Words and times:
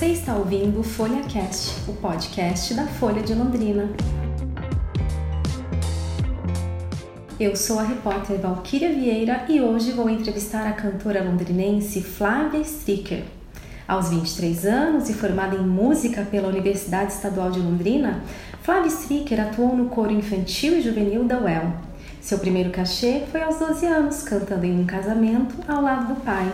Você 0.00 0.12
está 0.12 0.34
ouvindo 0.34 0.82
Folha 0.82 1.22
Cast, 1.24 1.74
o 1.86 1.92
podcast 1.92 2.72
da 2.72 2.86
Folha 2.86 3.22
de 3.22 3.34
Londrina. 3.34 3.90
Eu 7.38 7.54
sou 7.54 7.78
a 7.78 7.82
repórter 7.82 8.38
Valquíria 8.38 8.88
Vieira 8.94 9.44
e 9.46 9.60
hoje 9.60 9.92
vou 9.92 10.08
entrevistar 10.08 10.66
a 10.66 10.72
cantora 10.72 11.22
londrinense 11.22 12.00
Flávia 12.00 12.62
Stricker. 12.62 13.24
Aos 13.86 14.08
23 14.08 14.64
anos 14.64 15.10
e 15.10 15.12
formada 15.12 15.54
em 15.54 15.66
música 15.66 16.22
pela 16.22 16.48
Universidade 16.48 17.12
Estadual 17.12 17.50
de 17.50 17.60
Londrina, 17.60 18.24
Flávia 18.62 18.88
Stricker 18.88 19.38
atuou 19.38 19.76
no 19.76 19.90
coro 19.90 20.12
infantil 20.12 20.78
e 20.78 20.80
juvenil 20.80 21.24
da 21.24 21.38
UEL. 21.38 21.74
Seu 22.22 22.38
primeiro 22.38 22.70
cachê 22.70 23.24
foi 23.30 23.42
aos 23.42 23.58
12 23.58 23.84
anos, 23.84 24.22
cantando 24.22 24.64
em 24.64 24.80
um 24.80 24.86
casamento 24.86 25.56
ao 25.68 25.82
lado 25.82 26.14
do 26.14 26.20
pai. 26.22 26.50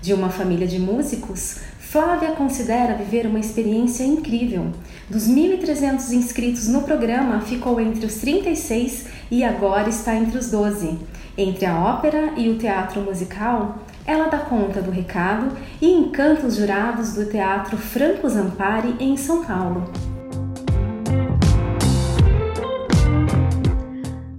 De 0.00 0.14
uma 0.14 0.28
família 0.28 0.68
de 0.68 0.78
músicos, 0.78 1.58
Flávia 1.96 2.32
considera 2.32 2.92
viver 2.92 3.26
uma 3.26 3.40
experiência 3.40 4.04
incrível. 4.04 4.70
Dos 5.08 5.26
1.300 5.26 6.12
inscritos 6.12 6.68
no 6.68 6.82
programa, 6.82 7.40
ficou 7.40 7.80
entre 7.80 8.04
os 8.04 8.16
36 8.16 9.06
e 9.30 9.42
agora 9.42 9.88
está 9.88 10.14
entre 10.14 10.36
os 10.36 10.50
12. 10.50 10.98
Entre 11.38 11.64
a 11.64 11.74
ópera 11.74 12.34
e 12.36 12.50
o 12.50 12.58
teatro 12.58 13.00
musical, 13.00 13.78
ela 14.04 14.28
dá 14.28 14.40
conta 14.40 14.82
do 14.82 14.90
recado 14.90 15.56
e 15.80 15.90
encanta 15.90 16.46
os 16.46 16.56
jurados 16.56 17.14
do 17.14 17.24
Teatro 17.30 17.78
Franco 17.78 18.28
Zampari 18.28 18.94
em 19.00 19.16
São 19.16 19.42
Paulo. 19.42 19.90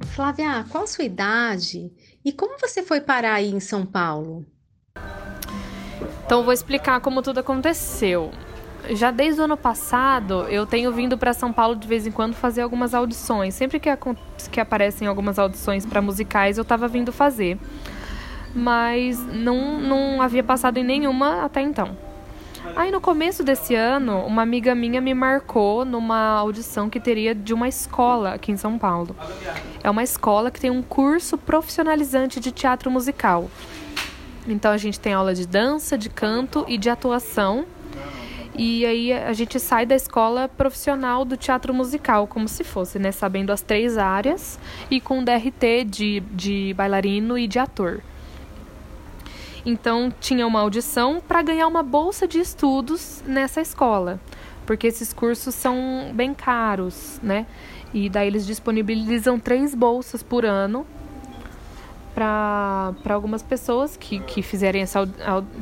Flávia, 0.09 0.63
qual 0.69 0.85
sua 0.85 1.05
idade 1.05 1.91
e 2.23 2.31
como 2.31 2.59
você 2.61 2.83
foi 2.83 3.01
parar 3.01 3.33
aí 3.33 3.49
em 3.49 3.59
São 3.59 3.83
Paulo? 3.83 4.45
Então 6.27 6.43
vou 6.43 6.51
explicar 6.51 6.99
como 6.99 7.21
tudo 7.21 7.39
aconteceu. 7.39 8.31
Já 8.89 9.11
desde 9.11 9.39
o 9.39 9.45
ano 9.45 9.55
passado, 9.55 10.45
eu 10.49 10.65
tenho 10.65 10.91
vindo 10.91 11.17
para 11.17 11.31
São 11.31 11.53
Paulo 11.53 11.73
de 11.73 11.87
vez 11.87 12.05
em 12.05 12.11
quando 12.11 12.33
fazer 12.33 12.59
algumas 12.59 12.93
audições. 12.93 13.53
Sempre 13.53 13.79
que, 13.79 13.89
que 14.51 14.59
aparecem 14.59 15.07
algumas 15.07 15.39
audições 15.39 15.85
para 15.85 16.01
musicais, 16.01 16.57
eu 16.57 16.63
estava 16.63 16.85
vindo 16.85 17.13
fazer. 17.13 17.57
Mas 18.53 19.17
não, 19.19 19.79
não 19.79 20.21
havia 20.21 20.43
passado 20.43 20.77
em 20.77 20.83
nenhuma 20.83 21.45
até 21.45 21.61
então. 21.61 21.95
Aí 22.75 22.91
no 22.91 22.99
começo 22.99 23.41
desse 23.41 23.73
ano, 23.73 24.25
uma 24.25 24.41
amiga 24.41 24.75
minha 24.75 24.99
me 24.99 25.13
marcou 25.13 25.85
numa 25.85 26.31
audição 26.31 26.89
que 26.89 26.99
teria 26.99 27.33
de 27.33 27.53
uma 27.53 27.69
escola 27.69 28.33
aqui 28.33 28.51
em 28.51 28.57
São 28.57 28.77
Paulo. 28.77 29.15
É 29.81 29.89
uma 29.89 30.03
escola 30.03 30.51
que 30.51 30.59
tem 30.59 30.69
um 30.69 30.81
curso 30.81 31.37
profissionalizante 31.37 32.41
de 32.41 32.51
teatro 32.51 32.91
musical. 32.91 33.49
Então 34.47 34.71
a 34.71 34.77
gente 34.77 34.99
tem 34.99 35.13
aula 35.13 35.35
de 35.35 35.45
dança, 35.45 35.97
de 35.97 36.09
canto 36.09 36.63
e 36.67 36.77
de 36.77 36.89
atuação. 36.89 37.65
E 38.55 38.85
aí 38.85 39.13
a 39.13 39.33
gente 39.33 39.59
sai 39.59 39.85
da 39.85 39.95
escola 39.95 40.47
profissional 40.47 41.23
do 41.23 41.37
teatro 41.37 41.73
musical, 41.73 42.25
como 42.25 42.47
se 42.47 42.63
fosse, 42.63 42.97
né? 42.97 43.11
Sabendo 43.11 43.51
as 43.51 43.61
três 43.61 43.97
áreas 43.97 44.57
e 44.89 44.99
com 44.99 45.23
DRT 45.23 45.83
de, 45.85 46.19
de 46.31 46.73
bailarino 46.75 47.37
e 47.37 47.47
de 47.47 47.59
ator. 47.59 48.01
Então 49.63 50.11
tinha 50.19 50.47
uma 50.47 50.61
audição 50.61 51.21
para 51.25 51.41
ganhar 51.41 51.67
uma 51.67 51.83
bolsa 51.83 52.25
de 52.27 52.39
estudos 52.39 53.21
nessa 53.27 53.61
escola, 53.61 54.19
porque 54.65 54.87
esses 54.87 55.11
cursos 55.11 55.53
são 55.53 56.11
bem 56.13 56.33
caros, 56.33 57.19
né? 57.21 57.45
E 57.93 58.09
daí 58.09 58.27
eles 58.27 58.45
disponibilizam 58.47 59.37
três 59.39 59.75
bolsas 59.75 60.23
por 60.23 60.45
ano 60.45 60.87
para 62.17 63.13
algumas 63.13 63.43
pessoas 63.43 63.95
que, 63.95 64.19
que 64.21 64.41
fizerem 64.41 64.81
essa 64.81 65.07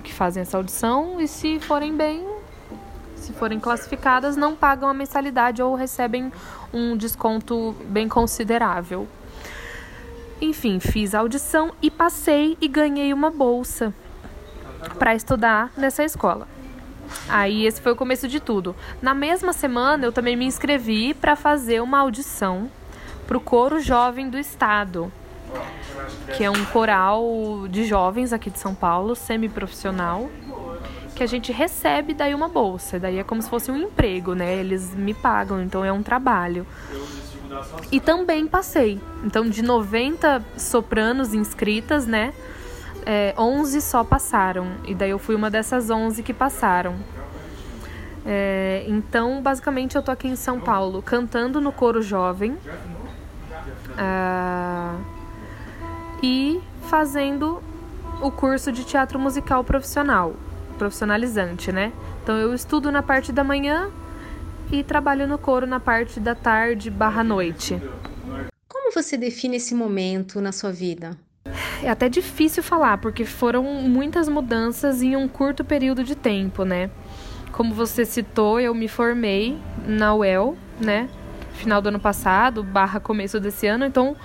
que 0.01 0.13
fazem 0.13 0.39
essa 0.39 0.55
audição 0.55 1.19
e 1.19 1.27
se 1.27 1.59
forem 1.59 1.93
bem 1.93 2.25
se 3.17 3.33
forem 3.33 3.59
classificadas 3.59 4.37
não 4.37 4.55
pagam 4.55 4.87
a 4.87 4.93
mensalidade 4.93 5.61
ou 5.61 5.75
recebem 5.75 6.31
um 6.73 6.95
desconto 6.95 7.75
bem 7.89 8.07
considerável. 8.07 9.05
Enfim, 10.39 10.79
fiz 10.79 11.13
a 11.13 11.19
audição 11.19 11.73
e 11.81 11.91
passei 11.91 12.57
e 12.61 12.69
ganhei 12.69 13.11
uma 13.11 13.31
bolsa 13.31 13.93
para 14.97 15.13
estudar 15.13 15.73
nessa 15.75 16.05
escola. 16.05 16.47
Aí 17.27 17.65
esse 17.65 17.81
foi 17.81 17.91
o 17.91 17.95
começo 17.97 18.29
de 18.29 18.39
tudo. 18.39 18.73
Na 19.01 19.13
mesma 19.13 19.51
semana 19.51 20.05
eu 20.05 20.11
também 20.13 20.37
me 20.37 20.45
inscrevi 20.45 21.13
para 21.13 21.35
fazer 21.35 21.81
uma 21.81 21.99
audição 21.99 22.69
para 23.27 23.37
o 23.37 23.41
coro 23.41 23.79
jovem 23.81 24.29
do 24.29 24.37
estado 24.37 25.11
que 26.35 26.43
é 26.43 26.49
um 26.49 26.65
coral 26.65 27.67
de 27.69 27.85
jovens 27.85 28.33
aqui 28.33 28.49
de 28.49 28.59
São 28.59 28.75
Paulo, 28.75 29.15
semi-profissional, 29.15 30.29
que 31.15 31.23
a 31.23 31.27
gente 31.27 31.51
recebe 31.51 32.13
daí 32.13 32.35
uma 32.35 32.47
bolsa. 32.47 32.99
Daí 32.99 33.19
é 33.19 33.23
como 33.23 33.41
se 33.41 33.49
fosse 33.49 33.71
um 33.71 33.77
emprego, 33.77 34.33
né? 34.33 34.55
Eles 34.55 34.93
me 34.93 35.13
pagam, 35.13 35.61
então 35.61 35.83
é 35.83 35.91
um 35.91 36.03
trabalho. 36.03 36.65
E 37.91 37.99
também 37.99 38.45
passei. 38.47 38.99
Então, 39.23 39.49
de 39.49 39.61
90 39.61 40.43
sopranos 40.57 41.33
inscritas, 41.33 42.05
né? 42.05 42.33
É, 43.05 43.33
11 43.37 43.81
só 43.81 44.03
passaram. 44.03 44.67
E 44.85 44.93
daí 44.93 45.11
eu 45.11 45.19
fui 45.19 45.35
uma 45.35 45.49
dessas 45.49 45.89
11 45.89 46.21
que 46.23 46.33
passaram. 46.33 46.95
É, 48.25 48.83
então, 48.87 49.41
basicamente, 49.41 49.95
eu 49.95 50.01
tô 50.01 50.11
aqui 50.11 50.27
em 50.27 50.35
São 50.35 50.59
Paulo 50.59 51.01
cantando 51.01 51.61
no 51.61 51.71
coro 51.71 52.01
jovem. 52.01 52.57
Ah, 53.97 54.97
e 56.25 56.59
fazendo 56.89 57.61
o 58.19 58.31
curso 58.31 58.71
de 58.71 58.83
teatro 58.83 59.19
musical 59.19 59.63
profissional, 59.63 60.33
profissionalizante, 60.75 61.71
né? 61.71 61.93
Então 62.23 62.35
eu 62.35 62.51
estudo 62.51 62.91
na 62.91 63.03
parte 63.03 63.31
da 63.31 63.43
manhã 63.43 63.91
e 64.71 64.83
trabalho 64.83 65.27
no 65.27 65.37
coro 65.37 65.67
na 65.67 65.79
parte 65.79 66.19
da 66.19 66.33
tarde 66.33 66.89
barra 66.89 67.23
noite. 67.23 67.79
Como 68.67 68.91
você 68.91 69.15
define 69.15 69.57
esse 69.57 69.75
momento 69.75 70.41
na 70.41 70.51
sua 70.51 70.71
vida? 70.71 71.15
É 71.83 71.91
até 71.91 72.09
difícil 72.09 72.63
falar, 72.63 72.97
porque 72.97 73.23
foram 73.23 73.63
muitas 73.63 74.27
mudanças 74.27 75.03
em 75.03 75.15
um 75.15 75.27
curto 75.27 75.63
período 75.63 76.03
de 76.03 76.15
tempo, 76.15 76.65
né? 76.65 76.89
Como 77.51 77.71
você 77.71 78.03
citou, 78.03 78.59
eu 78.59 78.73
me 78.73 78.87
formei 78.87 79.59
na 79.85 80.15
UEL, 80.15 80.57
né? 80.79 81.07
Final 81.53 81.83
do 81.83 81.89
ano 81.89 81.99
passado, 81.99 82.63
barra 82.63 82.99
começo 82.99 83.39
desse 83.39 83.67
ano, 83.67 83.85
então 83.85 84.15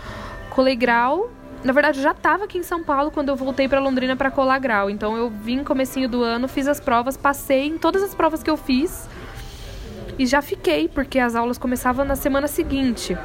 colei 0.49 0.75
grau 0.75 1.31
na 1.63 1.73
verdade, 1.73 2.01
já 2.01 2.13
estava 2.13 2.45
aqui 2.45 2.59
em 2.59 2.63
São 2.63 2.83
Paulo 2.83 3.11
quando 3.11 3.29
eu 3.29 3.37
voltei 3.37 3.69
para 3.69 3.81
Londrina 3.81 4.17
para 4.17 4.31
colar 4.31 4.59
grau. 4.59 4.89
Então 4.89 5.17
eu 5.17 5.29
vim 5.29 5.63
comecinho 5.63 6.09
do 6.09 6.23
ano, 6.23 6.49
fiz 6.49 6.67
as 6.67 6.81
provas, 6.81 7.17
passei 7.17 7.67
em 7.67 7.79
todas 7.79 8.03
as 8.03 8.15
provas 8.15 8.43
que 8.43 8.51
eu 8.51 8.57
fiz 8.57 9.09
e 10.19 10.27
já 10.27 10.43
fiquei, 10.43 10.89
porque 10.89 11.19
as 11.19 11.35
aulas 11.35 11.59
começavam 11.59 12.05
na 12.05 12.17
semana 12.17 12.49
seguinte. 12.49 13.17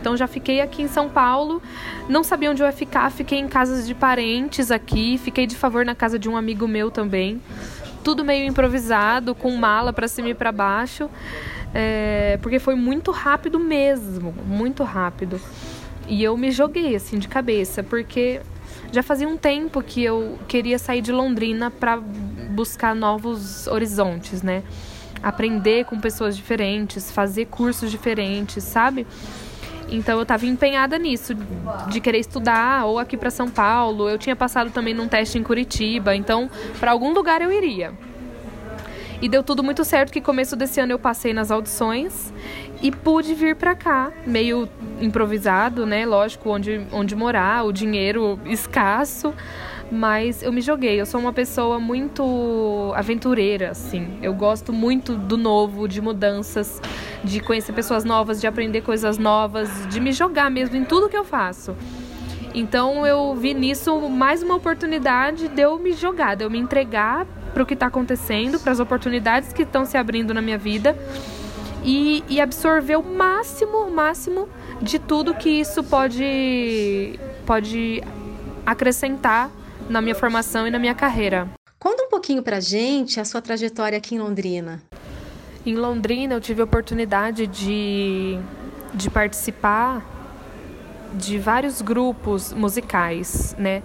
Então 0.00 0.16
já 0.16 0.26
fiquei 0.26 0.60
aqui 0.60 0.82
em 0.82 0.88
São 0.88 1.08
Paulo, 1.08 1.62
não 2.08 2.24
sabia 2.24 2.50
onde 2.50 2.62
eu 2.62 2.66
ia 2.66 2.72
ficar, 2.72 3.10
fiquei 3.10 3.38
em 3.38 3.46
casas 3.46 3.86
de 3.86 3.94
parentes 3.94 4.70
aqui, 4.70 5.18
fiquei 5.18 5.46
de 5.46 5.54
favor 5.54 5.84
na 5.84 5.94
casa 5.94 6.18
de 6.18 6.28
um 6.28 6.36
amigo 6.36 6.66
meu 6.66 6.90
também. 6.90 7.40
Tudo 8.02 8.24
meio 8.24 8.46
improvisado, 8.46 9.34
com 9.34 9.54
mala 9.56 9.92
para 9.92 10.08
cima 10.08 10.30
e 10.30 10.34
para 10.34 10.50
baixo, 10.50 11.10
é, 11.74 12.38
porque 12.40 12.58
foi 12.58 12.74
muito 12.74 13.10
rápido 13.10 13.58
mesmo, 13.58 14.34
muito 14.46 14.82
rápido. 14.84 15.38
E 16.10 16.24
eu 16.24 16.36
me 16.36 16.50
joguei 16.50 16.96
assim 16.96 17.20
de 17.20 17.28
cabeça, 17.28 17.84
porque 17.84 18.40
já 18.90 19.00
fazia 19.00 19.28
um 19.28 19.36
tempo 19.36 19.80
que 19.80 20.02
eu 20.02 20.40
queria 20.48 20.76
sair 20.76 21.00
de 21.00 21.12
Londrina 21.12 21.70
para 21.70 21.98
buscar 22.50 22.96
novos 22.96 23.68
horizontes, 23.68 24.42
né? 24.42 24.64
Aprender 25.22 25.84
com 25.84 26.00
pessoas 26.00 26.36
diferentes, 26.36 27.12
fazer 27.12 27.44
cursos 27.46 27.92
diferentes, 27.92 28.64
sabe? 28.64 29.06
Então 29.88 30.16
eu 30.16 30.22
estava 30.22 30.44
empenhada 30.46 30.98
nisso, 30.98 31.32
de 31.88 32.00
querer 32.00 32.18
estudar 32.18 32.86
ou 32.86 32.98
aqui 32.98 33.16
para 33.16 33.30
São 33.30 33.48
Paulo. 33.48 34.08
Eu 34.08 34.18
tinha 34.18 34.34
passado 34.34 34.72
também 34.72 34.92
num 34.92 35.06
teste 35.06 35.38
em 35.38 35.44
Curitiba, 35.44 36.16
então 36.16 36.50
para 36.80 36.90
algum 36.90 37.12
lugar 37.12 37.40
eu 37.40 37.52
iria. 37.52 37.92
E 39.22 39.28
deu 39.28 39.44
tudo 39.44 39.62
muito 39.62 39.84
certo 39.84 40.10
que 40.12 40.20
começo 40.20 40.56
desse 40.56 40.80
ano 40.80 40.90
eu 40.90 40.98
passei 40.98 41.32
nas 41.32 41.52
audições 41.52 42.32
e 42.82 42.90
pude 42.90 43.34
vir 43.34 43.56
para 43.56 43.74
cá, 43.74 44.10
meio 44.26 44.68
improvisado, 45.00 45.84
né? 45.84 46.06
Lógico, 46.06 46.48
onde, 46.48 46.86
onde 46.92 47.14
morar, 47.14 47.64
o 47.64 47.72
dinheiro 47.72 48.38
escasso, 48.46 49.34
mas 49.90 50.42
eu 50.42 50.52
me 50.52 50.60
joguei. 50.60 51.00
Eu 51.00 51.04
sou 51.04 51.20
uma 51.20 51.32
pessoa 51.32 51.78
muito 51.78 52.92
aventureira, 52.96 53.70
assim. 53.70 54.18
Eu 54.22 54.32
gosto 54.32 54.72
muito 54.72 55.14
do 55.14 55.36
novo, 55.36 55.86
de 55.86 56.00
mudanças, 56.00 56.80
de 57.22 57.40
conhecer 57.40 57.72
pessoas 57.72 58.04
novas, 58.04 58.40
de 58.40 58.46
aprender 58.46 58.80
coisas 58.80 59.18
novas, 59.18 59.68
de 59.88 60.00
me 60.00 60.12
jogar 60.12 60.50
mesmo 60.50 60.76
em 60.76 60.84
tudo 60.84 61.08
que 61.08 61.16
eu 61.16 61.24
faço. 61.24 61.76
Então 62.54 63.06
eu 63.06 63.34
vi 63.34 63.54
nisso 63.54 64.08
mais 64.08 64.42
uma 64.42 64.56
oportunidade 64.56 65.48
de 65.48 65.62
eu 65.62 65.78
me 65.78 65.92
jogar, 65.92 66.34
de 66.34 66.44
eu 66.44 66.50
me 66.50 66.58
entregar 66.58 67.26
para 67.52 67.62
o 67.62 67.66
que 67.66 67.74
está 67.74 67.86
acontecendo, 67.86 68.58
para 68.58 68.72
as 68.72 68.80
oportunidades 68.80 69.52
que 69.52 69.62
estão 69.62 69.84
se 69.84 69.96
abrindo 69.96 70.32
na 70.32 70.40
minha 70.40 70.58
vida 70.58 70.96
e, 71.84 72.24
e 72.28 72.40
absorver 72.40 72.96
o 72.96 73.02
máximo, 73.02 73.78
o 73.86 73.90
máximo 73.90 74.48
de 74.80 74.98
tudo 74.98 75.34
que 75.34 75.48
isso 75.48 75.82
pode, 75.84 77.18
pode 77.46 78.02
acrescentar 78.64 79.50
na 79.88 80.00
minha 80.00 80.14
formação 80.14 80.66
e 80.66 80.70
na 80.70 80.78
minha 80.78 80.94
carreira. 80.94 81.48
Conta 81.78 82.02
um 82.02 82.08
pouquinho 82.08 82.42
pra 82.42 82.60
gente 82.60 83.18
a 83.18 83.24
sua 83.24 83.40
trajetória 83.40 83.96
aqui 83.96 84.14
em 84.14 84.18
Londrina. 84.18 84.82
Em 85.64 85.74
Londrina 85.74 86.34
eu 86.34 86.40
tive 86.40 86.60
a 86.60 86.64
oportunidade 86.64 87.46
de, 87.46 88.38
de 88.94 89.10
participar 89.10 90.04
de 91.14 91.38
vários 91.38 91.82
grupos 91.82 92.52
musicais, 92.52 93.54
né? 93.58 93.82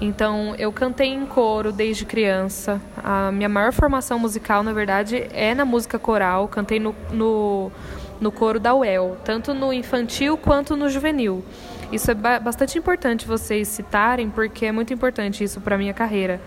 Então, 0.00 0.54
eu 0.58 0.70
cantei 0.70 1.08
em 1.08 1.24
coro 1.24 1.72
desde 1.72 2.04
criança. 2.04 2.80
A 3.02 3.32
minha 3.32 3.48
maior 3.48 3.72
formação 3.72 4.18
musical, 4.18 4.62
na 4.62 4.72
verdade, 4.72 5.26
é 5.32 5.54
na 5.54 5.64
música 5.64 5.98
coral. 5.98 6.48
Cantei 6.48 6.78
no, 6.78 6.94
no, 7.10 7.72
no 8.20 8.30
coro 8.30 8.60
da 8.60 8.74
UEL, 8.74 9.16
tanto 9.24 9.54
no 9.54 9.72
infantil 9.72 10.36
quanto 10.36 10.76
no 10.76 10.90
juvenil. 10.90 11.42
Isso 11.90 12.10
é 12.10 12.14
bastante 12.14 12.78
importante 12.78 13.26
vocês 13.26 13.68
citarem, 13.68 14.28
porque 14.28 14.66
é 14.66 14.72
muito 14.72 14.92
importante 14.92 15.42
isso 15.42 15.60
para 15.60 15.78
minha 15.78 15.94
carreira. 15.94 16.40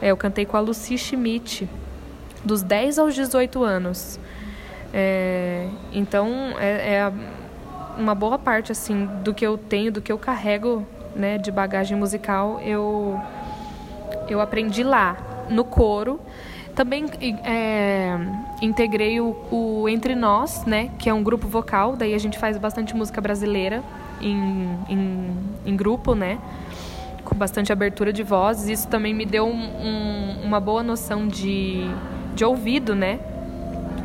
É, 0.00 0.10
eu 0.10 0.16
cantei 0.16 0.44
com 0.44 0.56
a 0.56 0.60
Lucy 0.60 0.98
Schmidt, 0.98 1.68
dos 2.44 2.62
10 2.62 2.98
aos 2.98 3.14
18 3.14 3.62
anos. 3.62 4.20
É, 4.92 5.66
então, 5.92 6.54
é, 6.58 6.94
é 6.94 7.12
uma 7.96 8.14
boa 8.14 8.38
parte 8.38 8.70
assim 8.70 9.06
do 9.24 9.32
que 9.32 9.46
eu 9.46 9.56
tenho, 9.56 9.90
do 9.90 10.02
que 10.02 10.12
eu 10.12 10.18
carrego 10.18 10.86
né, 11.16 11.38
de 11.38 11.50
bagagem 11.50 11.96
musical, 11.96 12.60
eu, 12.60 13.18
eu 14.28 14.40
aprendi 14.40 14.82
lá, 14.82 15.16
no 15.48 15.64
coro. 15.64 16.20
Também 16.74 17.06
é, 17.42 18.18
integrei 18.60 19.18
o, 19.20 19.34
o, 19.50 19.88
Entre 19.88 20.14
Nós, 20.14 20.66
né, 20.66 20.90
que 20.98 21.08
é 21.08 21.14
um 21.14 21.22
grupo 21.22 21.48
vocal, 21.48 21.96
daí 21.96 22.14
a 22.14 22.18
gente 22.18 22.38
faz 22.38 22.58
bastante 22.58 22.94
música 22.94 23.20
brasileira 23.20 23.82
em, 24.20 24.68
em, 24.88 25.30
em 25.64 25.76
grupo, 25.76 26.14
né, 26.14 26.38
com 27.24 27.34
bastante 27.34 27.72
abertura 27.72 28.12
de 28.12 28.22
vozes. 28.22 28.68
Isso 28.68 28.88
também 28.88 29.14
me 29.14 29.24
deu 29.24 29.46
um, 29.46 29.50
um, 29.52 30.42
uma 30.44 30.60
boa 30.60 30.82
noção 30.82 31.26
de, 31.26 31.88
de 32.34 32.44
ouvido, 32.44 32.94
né, 32.94 33.20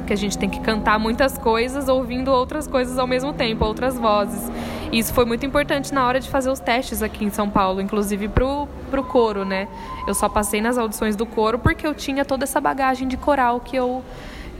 que 0.07 0.13
a 0.13 0.17
gente 0.17 0.37
tem 0.37 0.49
que 0.49 0.61
cantar 0.61 0.97
muitas 0.97 1.37
coisas 1.37 1.89
ouvindo 1.89 2.31
outras 2.31 2.67
coisas 2.67 2.97
ao 2.97 3.07
mesmo 3.07 3.33
tempo, 3.33 3.65
outras 3.65 3.97
vozes. 3.97 4.49
E 4.91 4.99
isso 4.99 5.13
foi 5.13 5.23
muito 5.23 5.45
importante 5.45 5.93
na 5.93 6.05
hora 6.05 6.19
de 6.19 6.29
fazer 6.29 6.49
os 6.49 6.59
testes 6.59 7.01
aqui 7.01 7.23
em 7.23 7.29
São 7.29 7.49
Paulo, 7.49 7.79
inclusive 7.79 8.27
pro, 8.27 8.67
pro 8.89 9.03
coro, 9.03 9.45
né? 9.45 9.67
Eu 10.05 10.13
só 10.13 10.27
passei 10.27 10.59
nas 10.59 10.77
audições 10.77 11.15
do 11.15 11.25
coro 11.25 11.57
porque 11.57 11.87
eu 11.87 11.95
tinha 11.95 12.25
toda 12.25 12.43
essa 12.43 12.59
bagagem 12.59 13.07
de 13.07 13.15
coral 13.15 13.61
que 13.61 13.75
eu, 13.75 14.03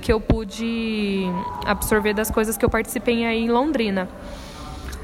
que 0.01 0.11
eu 0.11 0.21
pude 0.21 1.25
absorver 1.65 2.13
das 2.13 2.31
coisas 2.31 2.55
que 2.55 2.63
eu 2.63 2.69
participei 2.69 3.25
aí 3.25 3.43
em 3.43 3.49
Londrina. 3.49 4.07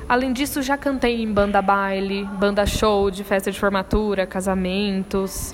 Além 0.07 0.31
disso, 0.31 0.61
já 0.61 0.77
cantei 0.77 1.21
em 1.21 1.29
banda 1.29 1.61
baile, 1.61 2.23
banda 2.39 2.65
show 2.65 3.11
de 3.11 3.25
festa 3.25 3.51
de 3.51 3.59
formatura, 3.59 4.25
casamentos. 4.25 5.53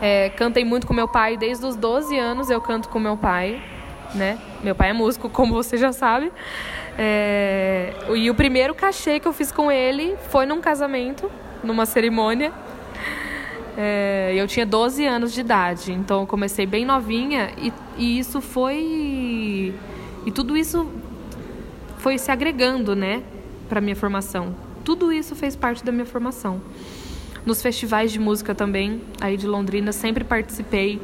É, 0.00 0.30
cantei 0.30 0.64
muito 0.64 0.86
com 0.86 0.94
meu 0.94 1.06
pai 1.06 1.36
desde 1.36 1.66
os 1.66 1.76
12 1.76 2.18
anos, 2.18 2.48
eu 2.48 2.62
canto 2.62 2.88
com 2.88 2.98
meu 2.98 3.18
pai, 3.18 3.60
né? 4.14 4.38
Meu 4.62 4.74
pai 4.74 4.90
é 4.90 4.92
músico, 4.92 5.28
como 5.30 5.54
você 5.54 5.76
já 5.76 5.92
sabe. 5.92 6.32
É, 6.96 7.94
e 8.14 8.28
o 8.30 8.34
primeiro 8.34 8.74
cachê 8.74 9.20
que 9.20 9.28
eu 9.28 9.32
fiz 9.32 9.52
com 9.52 9.70
ele 9.70 10.16
foi 10.30 10.46
num 10.46 10.60
casamento, 10.60 11.30
numa 11.62 11.86
cerimônia. 11.86 12.52
É, 13.76 14.32
eu 14.36 14.48
tinha 14.48 14.66
12 14.66 15.06
anos 15.06 15.32
de 15.32 15.40
idade, 15.40 15.92
então 15.92 16.22
eu 16.22 16.26
comecei 16.26 16.66
bem 16.66 16.84
novinha 16.84 17.52
e, 17.56 17.72
e 17.96 18.18
isso 18.18 18.40
foi. 18.40 19.72
E 20.26 20.32
tudo 20.34 20.56
isso 20.56 20.90
foi 21.98 22.18
se 22.18 22.30
agregando, 22.30 22.96
né, 22.96 23.22
para 23.68 23.80
minha 23.80 23.94
formação. 23.94 24.54
Tudo 24.84 25.12
isso 25.12 25.36
fez 25.36 25.54
parte 25.54 25.84
da 25.84 25.92
minha 25.92 26.06
formação. 26.06 26.60
Nos 27.44 27.62
festivais 27.62 28.12
de 28.12 28.18
música 28.18 28.54
também, 28.54 29.00
aí 29.20 29.36
de 29.36 29.46
Londrina, 29.46 29.92
sempre 29.92 30.24
participei. 30.24 31.00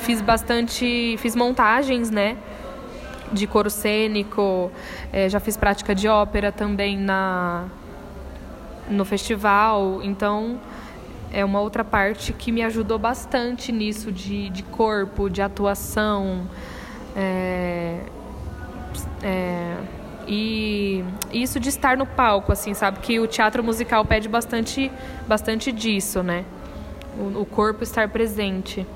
Fiz 0.00 0.20
bastante, 0.20 1.16
fiz 1.18 1.36
montagens, 1.36 2.10
né? 2.10 2.36
De 3.32 3.46
coro 3.46 3.70
cênico, 3.70 4.70
é, 5.12 5.28
já 5.28 5.40
fiz 5.40 5.56
prática 5.56 5.94
de 5.94 6.08
ópera 6.08 6.52
também 6.52 6.98
na, 6.98 7.66
no 8.88 9.04
festival. 9.04 10.00
Então, 10.02 10.58
é 11.32 11.44
uma 11.44 11.60
outra 11.60 11.84
parte 11.84 12.32
que 12.32 12.52
me 12.52 12.62
ajudou 12.62 12.98
bastante 12.98 13.72
nisso 13.72 14.12
de, 14.12 14.50
de 14.50 14.62
corpo, 14.62 15.28
de 15.28 15.42
atuação. 15.42 16.46
É, 17.16 18.00
é, 19.22 19.76
e 20.26 21.04
isso 21.32 21.60
de 21.60 21.68
estar 21.68 21.96
no 21.96 22.06
palco, 22.06 22.52
assim, 22.52 22.74
sabe? 22.74 22.98
Que 23.00 23.18
o 23.20 23.26
teatro 23.26 23.62
musical 23.62 24.04
pede 24.04 24.28
bastante, 24.28 24.90
bastante 25.26 25.70
disso, 25.70 26.22
né? 26.22 26.44
O, 27.18 27.40
o 27.40 27.46
corpo 27.46 27.82
estar 27.82 28.08
presente. 28.08 28.86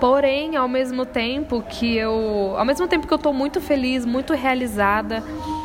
Porém, 0.00 0.56
ao 0.56 0.66
mesmo 0.66 1.06
tempo 1.06 1.62
que 1.62 1.96
eu, 1.96 2.54
ao 2.56 2.64
mesmo 2.64 2.88
tempo 2.88 3.06
que 3.06 3.12
eu 3.12 3.16
estou 3.16 3.32
muito 3.32 3.60
feliz, 3.60 4.04
muito 4.04 4.34
realizada, 4.34 5.22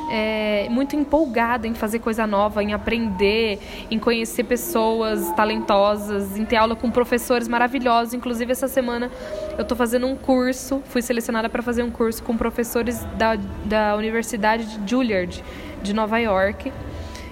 é, 0.09 0.67
muito 0.69 0.95
empolgada 0.95 1.67
em 1.67 1.73
fazer 1.73 1.99
coisa 1.99 2.25
nova, 2.25 2.63
em 2.63 2.73
aprender, 2.73 3.59
em 3.89 3.99
conhecer 3.99 4.43
pessoas 4.43 5.31
talentosas, 5.31 6.37
em 6.37 6.45
ter 6.45 6.55
aula 6.55 6.75
com 6.75 6.89
professores 6.89 7.47
maravilhosos. 7.47 8.13
Inclusive, 8.13 8.51
essa 8.51 8.67
semana 8.67 9.11
eu 9.57 9.61
estou 9.61 9.77
fazendo 9.77 10.07
um 10.07 10.15
curso, 10.15 10.81
fui 10.85 11.01
selecionada 11.01 11.49
para 11.49 11.61
fazer 11.61 11.83
um 11.83 11.91
curso 11.91 12.23
com 12.23 12.37
professores 12.37 13.03
da, 13.17 13.37
da 13.65 13.95
Universidade 13.95 14.77
de 14.77 14.89
Juilliard, 14.89 15.43
de 15.81 15.93
Nova 15.93 16.17
York. 16.19 16.71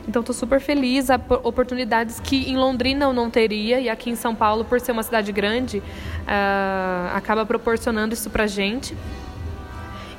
Então 0.08 0.20
estou 0.20 0.36
super 0.36 0.60
feliz, 0.60 1.10
há 1.10 1.20
oportunidades 1.44 2.20
que 2.20 2.50
em 2.50 2.56
Londrina 2.56 3.06
eu 3.06 3.14
não 3.14 3.30
teria 3.30 3.80
e 3.80 3.90
aqui 3.90 4.10
em 4.10 4.16
São 4.16 4.36
Paulo, 4.36 4.64
por 4.64 4.80
ser 4.80 4.92
uma 4.92 5.02
cidade 5.02 5.32
grande, 5.32 5.80
uh, 5.80 7.16
acaba 7.16 7.46
proporcionando 7.46 8.14
isso 8.14 8.30
pra 8.30 8.46
gente. 8.46 8.96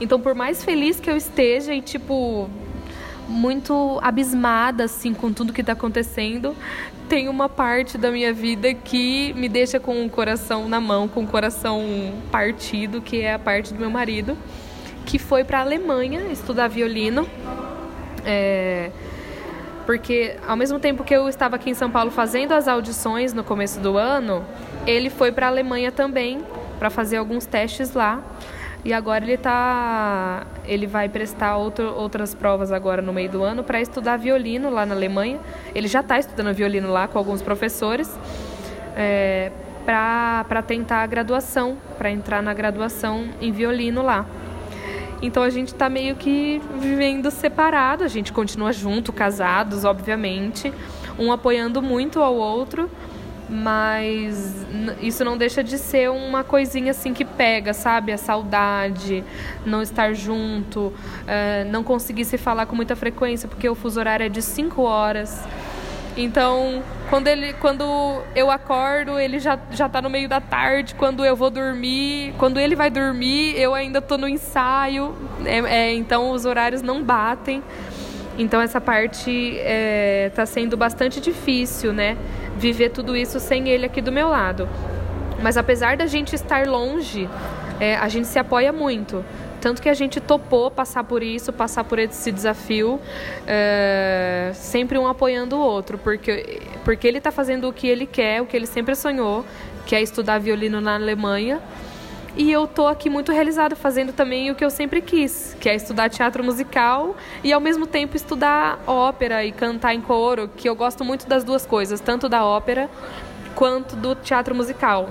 Então, 0.00 0.20
por 0.20 0.34
mais 0.34 0.64
feliz 0.64 1.00
que 1.00 1.10
eu 1.10 1.16
esteja 1.16 1.74
e, 1.74 1.80
tipo, 1.80 2.48
muito 3.28 3.98
abismada, 4.02 4.84
assim, 4.84 5.14
com 5.14 5.32
tudo 5.32 5.52
que 5.52 5.60
está 5.60 5.72
acontecendo, 5.72 6.54
tem 7.08 7.28
uma 7.28 7.48
parte 7.48 7.96
da 7.96 8.10
minha 8.10 8.32
vida 8.32 8.74
que 8.74 9.32
me 9.34 9.48
deixa 9.48 9.78
com 9.80 10.04
o 10.04 10.10
coração 10.10 10.68
na 10.68 10.80
mão, 10.80 11.08
com 11.08 11.22
o 11.22 11.26
coração 11.26 11.82
partido, 12.30 13.00
que 13.00 13.22
é 13.22 13.34
a 13.34 13.38
parte 13.38 13.72
do 13.72 13.80
meu 13.80 13.90
marido, 13.90 14.36
que 15.04 15.18
foi 15.18 15.44
para 15.44 15.58
a 15.58 15.62
Alemanha 15.62 16.26
estudar 16.30 16.68
violino. 16.68 17.26
É, 18.24 18.90
porque 19.86 20.36
ao 20.46 20.56
mesmo 20.56 20.80
tempo 20.80 21.04
que 21.04 21.14
eu 21.14 21.28
estava 21.28 21.54
aqui 21.54 21.70
em 21.70 21.74
São 21.74 21.88
Paulo 21.88 22.10
fazendo 22.10 22.52
as 22.52 22.66
audições 22.66 23.32
no 23.32 23.44
começo 23.44 23.78
do 23.78 23.96
ano, 23.96 24.44
ele 24.84 25.08
foi 25.08 25.30
para 25.30 25.46
a 25.46 25.48
Alemanha 25.48 25.92
também 25.92 26.40
para 26.78 26.90
fazer 26.90 27.16
alguns 27.16 27.46
testes 27.46 27.92
lá. 27.92 28.20
E 28.86 28.92
agora 28.92 29.24
ele 29.24 29.36
tá. 29.36 30.46
Ele 30.64 30.86
vai 30.86 31.08
prestar 31.08 31.56
outro, 31.56 31.92
outras 31.92 32.36
provas 32.36 32.70
agora 32.70 33.02
no 33.02 33.12
meio 33.12 33.28
do 33.28 33.42
ano 33.42 33.64
para 33.64 33.80
estudar 33.80 34.16
violino 34.16 34.70
lá 34.70 34.86
na 34.86 34.94
Alemanha. 34.94 35.40
Ele 35.74 35.88
já 35.88 36.02
está 36.02 36.20
estudando 36.20 36.54
violino 36.54 36.88
lá 36.88 37.08
com 37.08 37.18
alguns 37.18 37.42
professores. 37.42 38.16
É, 38.94 39.50
para 39.84 40.62
tentar 40.62 41.02
a 41.02 41.06
graduação, 41.06 41.76
para 41.98 42.12
entrar 42.12 42.40
na 42.40 42.54
graduação 42.54 43.28
em 43.40 43.50
violino 43.50 44.02
lá. 44.02 44.24
Então 45.20 45.42
a 45.42 45.50
gente 45.50 45.68
está 45.68 45.88
meio 45.88 46.14
que 46.14 46.62
vivendo 46.78 47.28
separado, 47.32 48.04
a 48.04 48.08
gente 48.08 48.32
continua 48.32 48.72
junto, 48.72 49.12
casados, 49.12 49.84
obviamente, 49.84 50.72
um 51.18 51.32
apoiando 51.32 51.82
muito 51.82 52.20
ao 52.20 52.36
outro, 52.36 52.88
mas 53.48 54.54
isso 55.00 55.24
não 55.24 55.36
deixa 55.36 55.62
de 55.62 55.78
ser 55.78 56.10
uma 56.10 56.42
coisinha 56.42 56.90
assim 56.90 57.14
que 57.14 57.24
pega, 57.24 57.72
sabe? 57.72 58.12
A 58.12 58.18
saudade, 58.18 59.22
não 59.64 59.82
estar 59.82 60.12
junto, 60.14 60.92
é, 61.26 61.64
não 61.64 61.84
conseguir 61.84 62.24
se 62.24 62.36
falar 62.36 62.66
com 62.66 62.74
muita 62.74 62.96
frequência, 62.96 63.48
porque 63.48 63.68
o 63.68 63.74
fuso 63.74 64.00
horário 64.00 64.26
é 64.26 64.28
de 64.28 64.42
5 64.42 64.82
horas. 64.82 65.44
Então, 66.16 66.82
quando, 67.10 67.28
ele, 67.28 67.52
quando 67.54 67.84
eu 68.34 68.50
acordo, 68.50 69.18
ele 69.18 69.38
já, 69.38 69.58
já 69.70 69.86
tá 69.86 70.00
no 70.00 70.08
meio 70.08 70.28
da 70.28 70.40
tarde. 70.40 70.94
Quando 70.94 71.24
eu 71.24 71.36
vou 71.36 71.50
dormir, 71.50 72.34
quando 72.38 72.58
ele 72.58 72.74
vai 72.74 72.88
dormir, 72.88 73.54
eu 73.60 73.74
ainda 73.74 74.00
tô 74.00 74.16
no 74.16 74.26
ensaio. 74.26 75.14
É, 75.44 75.58
é, 75.58 75.94
então, 75.94 76.30
os 76.30 76.46
horários 76.46 76.80
não 76.80 77.02
batem. 77.02 77.62
Então 78.38 78.60
essa 78.60 78.80
parte 78.80 79.30
está 79.30 80.42
é, 80.42 80.46
sendo 80.46 80.76
bastante 80.76 81.20
difícil, 81.20 81.92
né? 81.92 82.16
Viver 82.56 82.90
tudo 82.90 83.16
isso 83.16 83.40
sem 83.40 83.68
ele 83.68 83.86
aqui 83.86 84.00
do 84.00 84.12
meu 84.12 84.28
lado. 84.28 84.68
Mas 85.42 85.56
apesar 85.56 85.96
da 85.96 86.06
gente 86.06 86.34
estar 86.34 86.66
longe, 86.66 87.28
é, 87.80 87.96
a 87.96 88.08
gente 88.08 88.26
se 88.26 88.38
apoia 88.38 88.72
muito. 88.72 89.24
Tanto 89.60 89.82
que 89.82 89.88
a 89.88 89.94
gente 89.94 90.20
topou 90.20 90.70
passar 90.70 91.04
por 91.04 91.22
isso, 91.22 91.52
passar 91.52 91.82
por 91.84 91.98
esse 91.98 92.30
desafio, 92.30 93.00
é, 93.46 94.52
sempre 94.54 94.98
um 94.98 95.06
apoiando 95.06 95.56
o 95.56 95.60
outro, 95.60 95.98
porque, 95.98 96.60
porque 96.84 97.06
ele 97.08 97.18
está 97.18 97.32
fazendo 97.32 97.68
o 97.68 97.72
que 97.72 97.88
ele 97.88 98.06
quer, 98.06 98.42
o 98.42 98.46
que 98.46 98.56
ele 98.56 98.66
sempre 98.66 98.94
sonhou, 98.94 99.44
que 99.86 99.96
é 99.96 100.02
estudar 100.02 100.38
violino 100.38 100.80
na 100.80 100.94
Alemanha. 100.94 101.60
E 102.36 102.52
eu 102.52 102.66
tô 102.66 102.86
aqui 102.86 103.08
muito 103.08 103.32
realizada 103.32 103.74
fazendo 103.74 104.12
também 104.12 104.50
o 104.50 104.54
que 104.54 104.62
eu 104.62 104.68
sempre 104.68 105.00
quis, 105.00 105.56
que 105.58 105.70
é 105.70 105.74
estudar 105.74 106.10
teatro 106.10 106.44
musical 106.44 107.16
e 107.42 107.50
ao 107.50 107.60
mesmo 107.60 107.86
tempo 107.86 108.14
estudar 108.14 108.78
ópera 108.86 109.42
e 109.42 109.50
cantar 109.50 109.94
em 109.94 110.02
coro, 110.02 110.50
que 110.54 110.68
eu 110.68 110.76
gosto 110.76 111.02
muito 111.02 111.26
das 111.26 111.44
duas 111.44 111.64
coisas, 111.64 111.98
tanto 111.98 112.28
da 112.28 112.44
ópera 112.44 112.90
quanto 113.54 113.96
do 113.96 114.14
teatro 114.14 114.54
musical. 114.54 115.08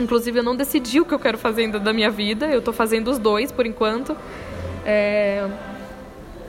Inclusive, 0.00 0.38
eu 0.38 0.42
não 0.42 0.56
decidi 0.56 0.98
o 0.98 1.04
que 1.04 1.12
eu 1.12 1.18
quero 1.18 1.36
fazer 1.36 1.62
ainda 1.62 1.78
da 1.78 1.92
minha 1.92 2.10
vida, 2.10 2.46
eu 2.46 2.60
estou 2.60 2.72
fazendo 2.72 3.08
os 3.10 3.18
dois 3.18 3.52
por 3.52 3.66
enquanto. 3.66 4.16
É... 4.84 5.46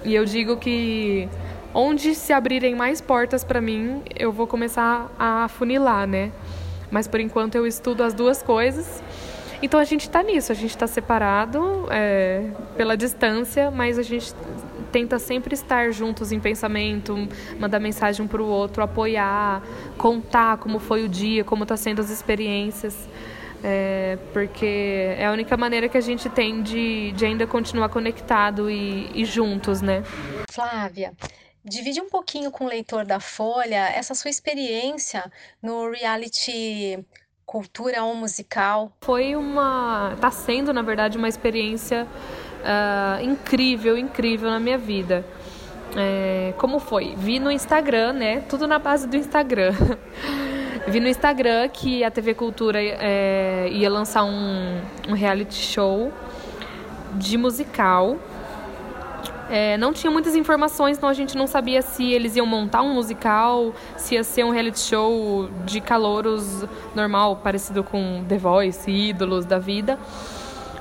E 0.06 0.16
eu 0.16 0.24
digo 0.24 0.56
que 0.56 1.28
onde 1.74 2.16
se 2.16 2.32
abrirem 2.32 2.76
mais 2.76 3.02
portas 3.02 3.44
para 3.44 3.60
mim, 3.60 4.04
eu 4.18 4.32
vou 4.32 4.48
começar 4.48 5.12
a 5.20 5.50
funilar, 5.50 6.08
né? 6.08 6.32
Mas 6.90 7.10
por 7.10 7.20
enquanto 7.20 7.56
eu 7.56 7.68
estudo 7.68 8.04
as 8.04 8.14
duas 8.14 8.42
coisas. 8.42 9.04
Então 9.62 9.80
a 9.80 9.84
gente 9.84 10.02
está 10.02 10.22
nisso, 10.22 10.52
a 10.52 10.56
gente 10.56 10.70
está 10.70 10.86
separado 10.86 11.88
é, 11.90 12.52
pela 12.76 12.96
distância, 12.96 13.72
mas 13.72 13.98
a 13.98 14.04
gente 14.04 14.34
tenta 14.92 15.20
sempre 15.20 15.54
estar 15.54 15.92
juntos 15.92 16.32
em 16.32 16.40
pensamento, 16.40 17.16
mandar 17.60 17.80
mensagem 17.80 18.24
um 18.24 18.28
para 18.28 18.42
o 18.42 18.48
outro, 18.48 18.84
apoiar, 18.84 19.62
contar 19.98 20.58
como 20.58 20.80
foi 20.80 21.04
o 21.04 21.10
dia, 21.10 21.44
como 21.44 21.64
está 21.64 21.76
sendo 21.76 22.02
as 22.02 22.10
experiências. 22.10 23.08
É, 23.64 24.20
porque 24.34 25.16
é 25.18 25.26
a 25.26 25.32
única 25.32 25.58
maneira 25.58 25.90
que 25.90 25.98
a 25.98 26.02
gente 26.02 26.30
tem 26.30 26.62
de, 26.62 27.12
de 27.14 27.26
ainda 27.26 27.48
continuar 27.48 27.90
conectado 27.90 28.70
e, 28.70 29.10
e 29.16 29.26
juntos, 29.26 29.82
né? 29.82 30.04
Flávia, 30.48 31.12
divide 31.66 32.00
um 32.00 32.08
pouquinho 32.08 32.52
com 32.52 32.66
o 32.66 32.68
leitor 32.68 33.04
da 33.04 33.20
Folha 33.20 33.90
essa 33.90 34.14
sua 34.14 34.30
experiência 34.30 35.32
no 35.62 35.90
reality 35.90 37.04
Cultura 37.48 38.04
ou 38.04 38.14
Musical. 38.14 38.92
Foi 39.00 39.34
uma. 39.34 40.12
está 40.14 40.30
sendo, 40.30 40.74
na 40.74 40.82
verdade, 40.82 41.18
uma 41.18 41.30
experiência 41.30 42.06
uh, 42.06 43.24
incrível, 43.24 43.98
incrível 43.98 44.50
na 44.50 44.60
minha 44.60 44.78
vida. 44.78 45.26
É, 45.96 46.54
como 46.58 46.78
foi? 46.78 47.16
Vi 47.16 47.40
no 47.40 47.50
Instagram, 47.50 48.12
né? 48.12 48.42
Tudo 48.42 48.68
na 48.68 48.78
base 48.78 49.08
do 49.08 49.16
Instagram. 49.16 49.72
Vi 50.90 51.00
no 51.00 51.08
Instagram 51.08 51.68
que 51.70 52.04
a 52.04 52.12
TV 52.12 52.34
Cultura 52.34 52.80
é, 52.82 53.68
ia 53.72 53.90
lançar 53.90 54.24
um, 54.24 54.82
um 55.08 55.14
reality 55.14 55.56
show 55.56 56.12
de 57.14 57.38
musical. 57.38 58.18
É, 59.50 59.78
não 59.78 59.94
tinha 59.94 60.12
muitas 60.12 60.36
informações, 60.36 60.98
então 60.98 61.08
a 61.08 61.14
gente 61.14 61.38
não 61.38 61.48
sabia 61.48 61.82
se 61.82 62.12
eles 62.12 62.36
iam 62.36 62.46
montar 62.46 62.82
um 62.82 62.94
musical, 62.94 63.74
se 63.96 64.16
ia 64.16 64.24
ser 64.24 64.44
um 64.44 64.50
reality 64.50 64.80
show 64.80 65.50
de 65.66 65.80
calouros 65.80 66.66
normal, 66.94 67.38
parecido 67.38 67.84
com 67.84 68.26
The 68.28 68.38
Voice, 68.38 68.92
ídolos 68.92 69.46
da 69.46 69.58
vida. 69.58 69.98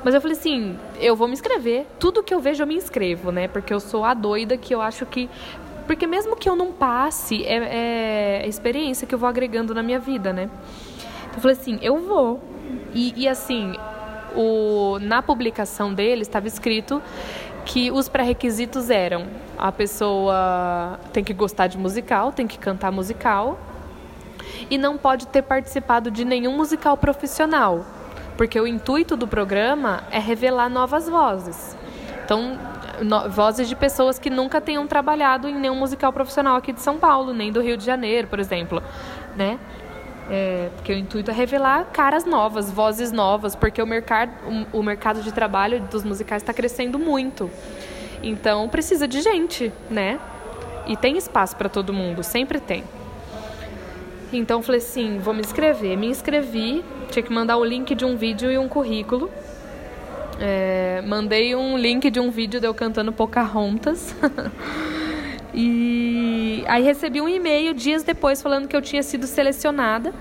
Mas 0.03 0.15
eu 0.15 0.21
falei 0.21 0.37
assim, 0.37 0.79
eu 1.01 1.17
vou 1.17 1.27
me 1.27 1.35
inscrever. 1.35 1.87
Tudo 1.99 2.23
que 2.23 2.33
eu 2.33 2.41
vejo 2.41 2.63
eu 2.63 2.67
me 2.67 2.75
inscrevo, 2.75 3.33
né? 3.33 3.49
Porque 3.49 3.73
eu 3.73 3.81
sou 3.81 4.05
a 4.05 4.15
doida 4.15 4.57
que 4.57 4.75
eu 4.75 4.81
acho 4.81 5.05
que. 5.07 5.29
Porque 5.87 6.07
mesmo 6.07 6.37
que 6.37 6.49
eu 6.49 6.57
não 6.57 6.73
passe, 6.73 7.45
é, 7.45 8.43
é 8.43 8.49
experiência 8.49 9.07
que 9.07 9.15
eu 9.15 9.19
vou 9.19 9.29
agregando 9.29 9.75
na 9.75 9.83
minha 9.83 9.99
vida, 9.99 10.33
né? 10.33 10.51
Então 11.25 11.37
eu 11.37 11.41
falei 11.41 11.57
assim, 11.57 11.79
eu 11.83 11.99
vou. 11.99 12.41
E, 12.95 13.15
e 13.17 13.29
assim, 13.29 13.75
o, 14.37 14.99
na 15.01 15.23
publicação 15.23 15.93
dele 15.93 16.23
estava 16.23 16.47
escrito 16.47 17.03
que 17.67 17.91
os 17.91 18.09
pré-requisitos 18.09 18.89
eram 18.89 19.27
a 19.59 19.71
pessoa 19.71 20.99
tem 21.13 21.23
que 21.23 21.35
gostar 21.35 21.67
de 21.67 21.77
musical, 21.77 22.33
tem 22.33 22.47
que 22.47 22.59
cantar 22.59 22.91
musical 22.91 23.59
e 24.71 24.79
não 24.79 24.97
pode 24.97 25.27
ter 25.27 25.43
participado 25.43 26.11
de 26.11 26.25
nenhum 26.25 26.57
musical 26.57 26.97
profissional 26.97 27.85
porque 28.37 28.61
o 28.61 28.67
intuito 28.67 29.17
do 29.17 29.27
programa 29.27 30.05
é 30.11 30.19
revelar 30.19 30.69
novas 30.69 31.09
vozes. 31.09 31.77
Então, 32.25 32.59
no, 33.01 33.29
vozes 33.31 33.69
de 33.69 33.75
pessoas 33.75 34.19
que 34.19 34.29
nunca 34.29 34.61
tenham 34.61 34.87
trabalhado 34.87 35.49
em 35.49 35.55
nenhum 35.55 35.77
musical 35.77 36.13
profissional 36.13 36.57
aqui 36.57 36.73
de 36.73 36.81
São 36.81 36.99
Paulo, 36.99 37.33
nem 37.33 37.51
do 37.51 37.61
Rio 37.61 37.77
de 37.77 37.85
Janeiro, 37.85 38.29
por 38.29 38.39
exemplo, 38.39 38.83
né? 39.37 39.59
É, 40.29 40.71
porque 40.75 40.93
o 40.93 40.97
intuito 40.97 41.31
é 41.31 41.35
revelar 41.35 41.85
caras 41.93 42.25
novas, 42.25 42.71
vozes 42.71 43.13
novas, 43.13 43.55
porque 43.55 43.81
o 43.81 43.87
mercado, 43.87 44.33
o, 44.73 44.81
o 44.81 44.83
mercado 44.83 45.23
de 45.23 45.33
trabalho 45.33 45.81
dos 45.83 46.03
musicais 46.03 46.43
está 46.43 46.53
crescendo 46.53 46.99
muito. 46.99 47.49
Então 48.23 48.69
precisa 48.69 49.07
de 49.07 49.21
gente, 49.21 49.73
né? 49.89 50.19
E 50.87 50.97
tem 50.97 51.17
espaço 51.17 51.57
para 51.57 51.69
todo 51.69 51.93
mundo, 51.93 52.23
sempre 52.23 52.59
tem. 52.59 52.83
Então 54.33 54.63
falei 54.63 54.81
assim, 54.81 55.19
vou 55.19 55.33
me 55.33 55.41
inscrever. 55.41 55.97
Me 55.97 56.09
inscrevi, 56.09 56.85
tinha 57.11 57.23
que 57.23 57.33
mandar 57.33 57.57
o 57.57 57.65
link 57.65 57.95
de 57.95 58.05
um 58.05 58.17
vídeo 58.17 58.51
e 58.51 58.59
um 58.59 58.69
currículo. 58.69 59.31
É, 60.41 61.03
mandei 61.07 61.55
um 61.55 61.79
link 61.79 62.11
de 62.11 62.21
um 62.21 62.31
vídeo 62.31 62.61
de 62.61 62.67
eu 62.67 62.75
cantando 62.75 63.13
Pocahontas. 63.13 64.15
e 65.57 66.63
aí 66.69 66.83
recebi 66.83 67.19
um 67.19 67.29
e-mail 67.29 67.73
dias 67.73 68.03
depois 68.03 68.43
falando 68.43 68.69
que 68.69 68.77
eu 68.77 68.83
tinha 68.83 69.03
sido 69.03 69.27
selecionada 69.27 70.13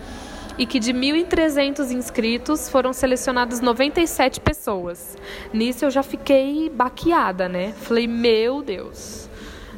e 0.57 0.65
que 0.65 0.79
de 0.79 0.93
1.300 0.93 1.91
inscritos 1.91 2.69
foram 2.69 2.93
selecionadas 2.93 3.59
97 3.59 4.39
pessoas. 4.39 5.17
Nisso 5.51 5.83
eu 5.83 5.91
já 5.91 6.01
fiquei 6.01 6.69
baqueada, 6.69 7.49
né? 7.49 7.73
Falei, 7.73 8.07
meu 8.07 8.61
Deus. 8.61 9.29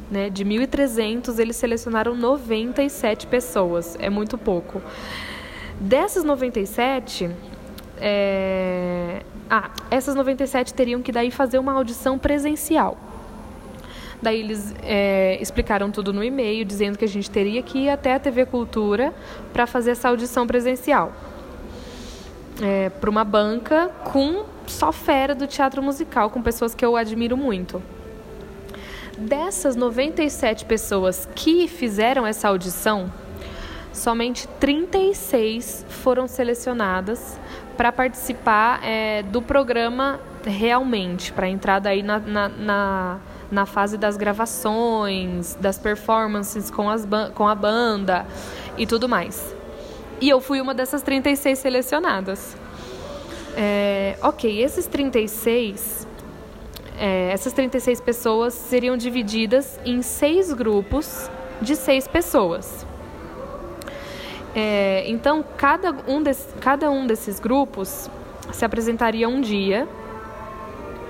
Né? 0.08 0.30
De 0.30 0.44
1.300, 0.44 1.36
eles 1.40 1.56
selecionaram 1.56 2.14
97 2.14 3.26
pessoas. 3.26 3.96
É 3.98 4.08
muito 4.08 4.38
pouco. 4.38 4.80
Dessas 5.80 6.22
97, 6.22 7.28
é... 8.00 9.22
ah, 9.50 9.70
essas 9.90 10.14
97 10.14 10.72
teriam 10.72 11.02
que 11.02 11.10
daí 11.10 11.32
fazer 11.32 11.58
uma 11.58 11.72
audição 11.72 12.16
presencial. 12.16 12.96
Daí 14.20 14.40
eles 14.40 14.74
é, 14.82 15.38
explicaram 15.40 15.90
tudo 15.90 16.12
no 16.12 16.24
e-mail, 16.24 16.64
dizendo 16.64 16.98
que 16.98 17.04
a 17.04 17.08
gente 17.08 17.30
teria 17.30 17.62
que 17.62 17.78
ir 17.84 17.90
até 17.90 18.14
a 18.14 18.18
TV 18.18 18.46
Cultura 18.46 19.14
para 19.52 19.66
fazer 19.66 19.92
essa 19.92 20.08
audição 20.08 20.46
presencial. 20.46 21.12
É, 22.60 22.88
para 22.90 23.08
uma 23.08 23.22
banca 23.22 23.88
com 24.04 24.44
só 24.66 24.90
fera 24.90 25.34
do 25.34 25.46
teatro 25.46 25.82
musical, 25.82 26.30
com 26.30 26.42
pessoas 26.42 26.74
que 26.74 26.84
eu 26.84 26.96
admiro 26.96 27.36
muito. 27.36 27.80
Dessas 29.16 29.76
97 29.76 30.64
pessoas 30.64 31.28
que 31.34 31.66
fizeram 31.68 32.26
essa 32.26 32.48
audição, 32.48 33.12
somente 33.92 34.46
36 34.60 35.86
foram 35.88 36.28
selecionadas 36.28 37.38
para 37.76 37.92
participar 37.92 38.80
é, 38.84 39.22
do 39.22 39.40
programa 39.40 40.20
realmente, 40.44 41.32
para 41.32 41.48
entrar 41.48 41.78
daí 41.78 42.02
na, 42.02 42.18
na, 42.18 42.48
na, 42.48 43.18
na, 43.50 43.66
fase 43.66 43.96
das 43.96 44.16
gravações, 44.16 45.54
das 45.60 45.78
performances 45.78 46.70
com, 46.70 46.88
as 46.88 47.06
com 47.34 47.48
a 47.48 47.54
banda 47.54 48.26
e 48.76 48.86
tudo 48.86 49.08
mais. 49.08 49.54
E 50.20 50.28
eu 50.28 50.40
fui 50.40 50.60
uma 50.60 50.74
dessas 50.74 51.02
36 51.02 51.58
selecionadas. 51.58 52.56
É, 53.56 54.16
ok, 54.22 54.62
esses 54.62 54.86
36 54.86 56.06
é, 56.98 57.30
essas 57.30 57.52
36 57.52 58.00
pessoas 58.00 58.54
seriam 58.54 58.96
divididas 58.96 59.78
em 59.84 60.02
seis 60.02 60.52
grupos 60.52 61.30
de 61.62 61.76
seis 61.76 62.08
pessoas. 62.08 62.84
É, 64.54 65.04
então, 65.06 65.44
cada 65.56 65.94
um, 66.08 66.20
desse, 66.20 66.48
cada 66.54 66.90
um 66.90 67.06
desses 67.06 67.38
grupos 67.38 68.10
se 68.52 68.64
apresentaria 68.64 69.28
um 69.28 69.40
dia. 69.40 69.86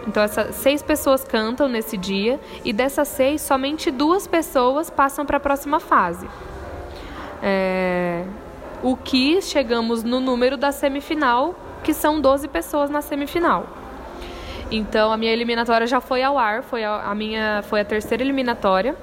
Então, 0.09 0.23
essas 0.23 0.57
seis 0.57 0.83
pessoas 0.83 1.23
cantam 1.23 1.69
nesse 1.69 1.95
dia, 1.99 2.41
e 2.65 2.73
dessas 2.73 3.09
seis, 3.09 3.43
somente 3.43 3.91
duas 3.91 4.27
pessoas 4.27 4.88
passam 4.88 5.27
para 5.27 5.37
a 5.37 5.41
próxima 5.41 5.79
fase. 5.79 6.27
É, 7.43 8.25
o 8.83 8.97
que 8.97 9.43
chegamos 9.43 10.03
no 10.03 10.19
número 10.19 10.57
da 10.57 10.73
semifinal, 10.73 11.55
que 11.85 11.93
são 11.93 12.23
12 12.23 12.49
pessoas 12.49 12.88
na 12.88 13.03
semifinal. 13.03 13.67
Então 14.71 15.12
a 15.12 15.17
minha 15.17 15.33
eliminatória 15.33 15.87
já 15.87 16.00
foi 16.00 16.23
ao 16.23 16.38
ar, 16.38 16.62
foi 16.62 16.85
a, 16.85 17.11
a 17.11 17.15
minha 17.15 17.62
foi 17.65 17.81
a 17.81 17.85
terceira 17.85 18.23
eliminatória. 18.23 18.97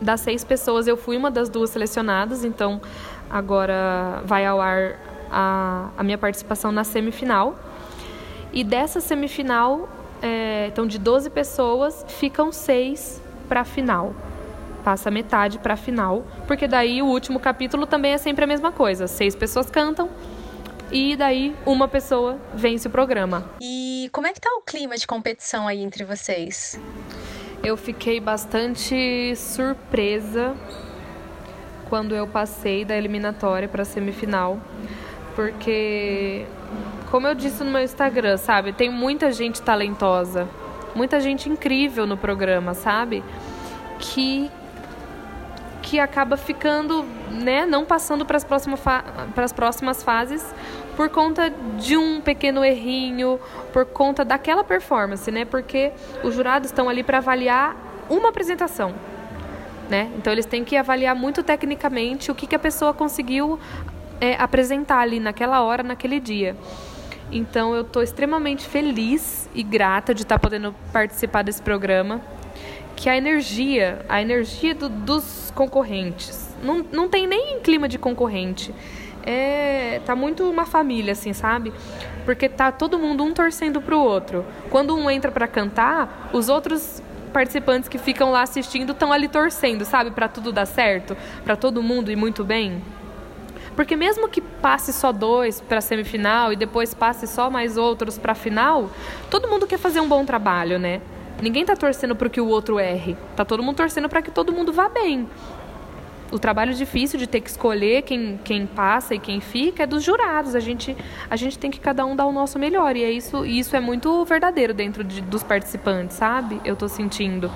Das 0.00 0.20
seis 0.20 0.44
pessoas 0.44 0.86
eu 0.86 0.96
fui 0.96 1.16
uma 1.16 1.30
das 1.30 1.48
duas 1.48 1.70
selecionadas, 1.70 2.44
então 2.44 2.80
agora 3.28 4.22
vai 4.24 4.46
ao 4.46 4.60
ar 4.60 4.96
a, 5.30 5.88
a 5.96 6.02
minha 6.02 6.18
participação 6.18 6.70
na 6.70 6.84
semifinal. 6.84 7.56
E 8.52 8.62
dessa 8.62 9.00
semifinal, 9.00 9.88
é, 10.24 10.68
então 10.68 10.86
de 10.86 10.98
12 10.98 11.28
pessoas, 11.28 12.02
ficam 12.08 12.50
seis 12.50 13.20
para 13.46 13.60
a 13.60 13.64
final. 13.64 14.14
Passa 14.82 15.10
metade 15.10 15.58
para 15.58 15.74
a 15.74 15.76
final, 15.76 16.24
porque 16.46 16.66
daí 16.66 17.02
o 17.02 17.06
último 17.06 17.38
capítulo 17.38 17.86
também 17.86 18.12
é 18.12 18.18
sempre 18.18 18.44
a 18.44 18.46
mesma 18.46 18.72
coisa. 18.72 19.06
Seis 19.06 19.36
pessoas 19.36 19.68
cantam, 19.68 20.08
e 20.90 21.14
daí 21.14 21.54
uma 21.66 21.88
pessoa 21.88 22.38
vence 22.54 22.88
o 22.88 22.90
programa. 22.90 23.44
E 23.60 24.08
como 24.12 24.26
é 24.26 24.32
que 24.32 24.40
tá 24.40 24.48
o 24.58 24.62
clima 24.62 24.96
de 24.96 25.06
competição 25.06 25.68
aí 25.68 25.82
entre 25.82 26.04
vocês? 26.04 26.80
Eu 27.62 27.76
fiquei 27.76 28.18
bastante 28.18 29.34
surpresa 29.36 30.54
quando 31.90 32.14
eu 32.14 32.26
passei 32.26 32.84
da 32.84 32.96
eliminatória 32.96 33.68
para 33.68 33.82
a 33.82 33.84
semifinal, 33.84 34.58
porque 35.34 36.46
como 37.14 37.28
eu 37.28 37.34
disse 37.36 37.62
no 37.62 37.70
meu 37.70 37.80
Instagram, 37.80 38.36
sabe, 38.36 38.72
tem 38.72 38.90
muita 38.90 39.30
gente 39.30 39.62
talentosa, 39.62 40.48
muita 40.96 41.20
gente 41.20 41.48
incrível 41.48 42.08
no 42.08 42.16
programa, 42.16 42.74
sabe? 42.74 43.22
Que 44.00 44.50
que 45.80 46.00
acaba 46.00 46.36
ficando, 46.36 47.04
né, 47.30 47.66
não 47.66 47.84
passando 47.84 48.26
para 48.26 48.36
as 48.36 48.42
próximas, 48.42 48.80
para 48.80 49.44
as 49.44 49.52
próximas 49.52 50.02
fases 50.02 50.44
por 50.96 51.08
conta 51.08 51.52
de 51.78 51.96
um 51.96 52.20
pequeno 52.20 52.64
errinho, 52.64 53.38
por 53.72 53.86
conta 53.86 54.24
daquela 54.24 54.64
performance, 54.64 55.30
né? 55.30 55.44
Porque 55.44 55.92
os 56.24 56.34
jurados 56.34 56.70
estão 56.70 56.88
ali 56.88 57.04
para 57.04 57.18
avaliar 57.18 57.76
uma 58.10 58.30
apresentação, 58.30 58.92
né? 59.88 60.10
Então 60.18 60.32
eles 60.32 60.46
têm 60.46 60.64
que 60.64 60.76
avaliar 60.76 61.14
muito 61.14 61.44
tecnicamente 61.44 62.32
o 62.32 62.34
que, 62.34 62.48
que 62.48 62.56
a 62.56 62.58
pessoa 62.58 62.92
conseguiu 62.92 63.56
é, 64.20 64.34
apresentar 64.34 64.98
ali 64.98 65.20
naquela 65.20 65.62
hora, 65.62 65.84
naquele 65.84 66.18
dia. 66.18 66.56
Então 67.34 67.74
eu 67.74 67.82
estou 67.82 68.00
extremamente 68.00 68.64
feliz 68.64 69.50
e 69.52 69.64
grata 69.64 70.14
de 70.14 70.22
estar 70.22 70.36
tá 70.36 70.38
podendo 70.38 70.72
participar 70.92 71.42
desse 71.42 71.60
programa. 71.60 72.20
Que 72.94 73.08
a 73.08 73.16
energia, 73.16 74.06
a 74.08 74.22
energia 74.22 74.72
do, 74.72 74.88
dos 74.88 75.52
concorrentes, 75.52 76.54
não, 76.62 76.86
não 76.92 77.08
tem 77.08 77.26
nem 77.26 77.58
clima 77.58 77.88
de 77.88 77.98
concorrente. 77.98 78.72
É, 79.26 80.00
tá 80.06 80.14
muito 80.14 80.48
uma 80.48 80.64
família, 80.64 81.10
assim, 81.10 81.32
sabe? 81.32 81.72
Porque 82.24 82.48
tá 82.48 82.70
todo 82.70 83.00
mundo 83.00 83.24
um 83.24 83.34
torcendo 83.34 83.82
pro 83.82 83.98
outro. 83.98 84.46
Quando 84.70 84.96
um 84.96 85.10
entra 85.10 85.32
para 85.32 85.48
cantar, 85.48 86.30
os 86.32 86.48
outros 86.48 87.02
participantes 87.32 87.88
que 87.88 87.98
ficam 87.98 88.30
lá 88.30 88.42
assistindo 88.42 88.92
estão 88.92 89.12
ali 89.12 89.26
torcendo, 89.26 89.84
sabe? 89.84 90.12
Para 90.12 90.28
tudo 90.28 90.52
dar 90.52 90.66
certo, 90.66 91.16
para 91.42 91.56
todo 91.56 91.82
mundo 91.82 92.12
ir 92.12 92.16
muito 92.16 92.44
bem. 92.44 92.80
Porque 93.74 93.96
mesmo 93.96 94.28
que 94.28 94.40
passe 94.40 94.92
só 94.92 95.10
dois 95.12 95.60
para 95.60 95.78
a 95.78 95.80
semifinal 95.80 96.52
e 96.52 96.56
depois 96.56 96.94
passe 96.94 97.26
só 97.26 97.50
mais 97.50 97.76
outros 97.76 98.18
para 98.18 98.32
a 98.32 98.34
final, 98.34 98.90
todo 99.30 99.48
mundo 99.48 99.66
quer 99.66 99.78
fazer 99.78 100.00
um 100.00 100.08
bom 100.08 100.24
trabalho, 100.24 100.78
né? 100.78 101.00
Ninguém 101.42 101.64
tá 101.64 101.74
torcendo 101.74 102.14
para 102.14 102.28
que 102.28 102.40
o 102.40 102.46
outro 102.46 102.78
erre. 102.78 103.16
Tá 103.34 103.44
todo 103.44 103.62
mundo 103.62 103.76
torcendo 103.76 104.08
para 104.08 104.22
que 104.22 104.30
todo 104.30 104.52
mundo 104.52 104.72
vá 104.72 104.88
bem. 104.88 105.28
O 106.30 106.38
trabalho 106.38 106.72
difícil 106.74 107.18
de 107.18 107.26
ter 107.26 107.40
que 107.40 107.50
escolher 107.50 108.02
quem, 108.02 108.40
quem 108.42 108.66
passa 108.66 109.14
e 109.14 109.18
quem 109.18 109.40
fica 109.40 109.82
é 109.82 109.86
dos 109.86 110.02
jurados. 110.02 110.54
A 110.54 110.60
gente, 110.60 110.96
a 111.28 111.36
gente 111.36 111.58
tem 111.58 111.70
que 111.70 111.80
cada 111.80 112.04
um 112.06 112.16
dar 112.16 112.26
o 112.26 112.32
nosso 112.32 112.58
melhor. 112.58 112.96
E 112.96 113.04
é 113.04 113.10
isso, 113.10 113.44
isso 113.44 113.76
é 113.76 113.80
muito 113.80 114.24
verdadeiro 114.24 114.72
dentro 114.72 115.04
de, 115.04 115.20
dos 115.20 115.42
participantes, 115.42 116.16
sabe? 116.16 116.60
Eu 116.64 116.76
tô 116.76 116.88
sentindo. 116.88 117.50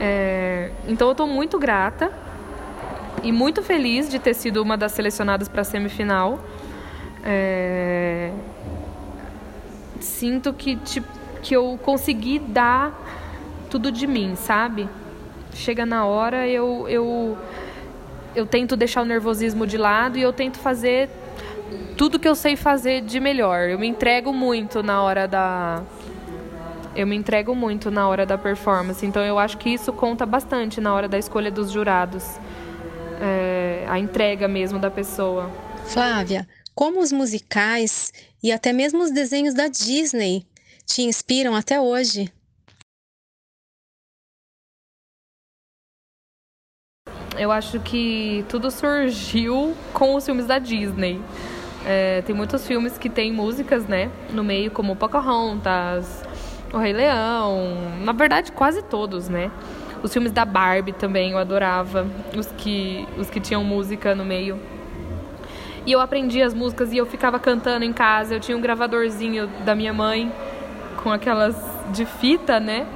É, 0.00 0.70
então 0.88 1.08
eu 1.08 1.14
tô 1.14 1.26
muito 1.26 1.58
grata 1.58 2.10
e 3.24 3.32
muito 3.32 3.62
feliz 3.62 4.10
de 4.10 4.18
ter 4.18 4.34
sido 4.34 4.62
uma 4.62 4.76
das 4.76 4.92
selecionadas 4.92 5.48
para 5.48 5.62
a 5.62 5.64
semifinal. 5.64 6.38
É... 7.24 8.30
Sinto 9.98 10.52
que, 10.52 10.76
tipo, 10.76 11.08
que 11.42 11.56
eu 11.56 11.78
consegui 11.82 12.38
dar 12.38 12.92
tudo 13.70 13.90
de 13.90 14.06
mim, 14.06 14.36
sabe? 14.36 14.88
Chega 15.54 15.86
na 15.86 16.04
hora, 16.04 16.46
eu, 16.46 16.86
eu, 16.86 17.38
eu 18.36 18.46
tento 18.46 18.76
deixar 18.76 19.00
o 19.00 19.04
nervosismo 19.06 19.66
de 19.66 19.78
lado 19.78 20.18
e 20.18 20.22
eu 20.22 20.32
tento 20.32 20.58
fazer 20.58 21.08
tudo 21.96 22.18
que 22.18 22.28
eu 22.28 22.34
sei 22.34 22.56
fazer 22.56 23.00
de 23.00 23.18
melhor. 23.20 23.70
Eu 23.70 23.78
me 23.78 23.86
entrego 23.86 24.34
muito 24.34 24.82
na 24.82 25.02
hora 25.02 25.26
da. 25.26 25.82
Eu 26.94 27.06
me 27.06 27.16
entrego 27.16 27.54
muito 27.54 27.90
na 27.90 28.06
hora 28.06 28.24
da 28.24 28.36
performance, 28.36 29.04
então 29.04 29.22
eu 29.22 29.38
acho 29.38 29.58
que 29.58 29.70
isso 29.70 29.92
conta 29.92 30.24
bastante 30.24 30.80
na 30.80 30.94
hora 30.94 31.08
da 31.08 31.18
escolha 31.18 31.50
dos 31.50 31.70
jurados 31.72 32.38
a 33.94 33.98
entrega 33.98 34.48
mesmo 34.48 34.78
da 34.80 34.90
pessoa. 34.90 35.48
Flávia, 35.86 36.48
como 36.74 37.00
os 37.00 37.12
musicais 37.12 38.12
e 38.42 38.50
até 38.50 38.72
mesmo 38.72 39.02
os 39.04 39.12
desenhos 39.12 39.54
da 39.54 39.68
Disney 39.68 40.44
te 40.84 41.02
inspiram 41.02 41.54
até 41.54 41.80
hoje? 41.80 42.32
Eu 47.38 47.52
acho 47.52 47.78
que 47.80 48.44
tudo 48.48 48.68
surgiu 48.70 49.76
com 49.92 50.16
os 50.16 50.24
filmes 50.24 50.46
da 50.46 50.58
Disney. 50.58 51.20
É, 51.86 52.22
tem 52.22 52.34
muitos 52.34 52.66
filmes 52.66 52.98
que 52.98 53.08
tem 53.08 53.32
músicas, 53.32 53.86
né, 53.86 54.10
no 54.30 54.42
meio, 54.42 54.70
como 54.70 54.96
Pocahontas, 54.96 56.24
O 56.72 56.78
Rei 56.78 56.92
Leão, 56.92 58.00
na 58.00 58.12
verdade 58.12 58.50
quase 58.50 58.82
todos, 58.82 59.28
né? 59.28 59.52
Os 60.04 60.12
filmes 60.12 60.32
da 60.32 60.44
Barbie 60.44 60.92
também 60.92 61.30
eu 61.30 61.38
adorava, 61.38 62.06
os 62.36 62.46
que, 62.58 63.08
os 63.16 63.30
que 63.30 63.40
tinham 63.40 63.64
música 63.64 64.14
no 64.14 64.22
meio. 64.22 64.60
E 65.86 65.92
eu 65.92 65.98
aprendi 65.98 66.42
as 66.42 66.52
músicas 66.52 66.92
e 66.92 66.98
eu 66.98 67.06
ficava 67.06 67.38
cantando 67.38 67.86
em 67.86 67.92
casa. 67.92 68.34
Eu 68.34 68.40
tinha 68.40 68.54
um 68.54 68.60
gravadorzinho 68.60 69.46
da 69.64 69.74
minha 69.74 69.94
mãe 69.94 70.30
com 71.02 71.10
aquelas 71.10 71.56
de 71.90 72.04
fita, 72.04 72.60
né? 72.60 72.86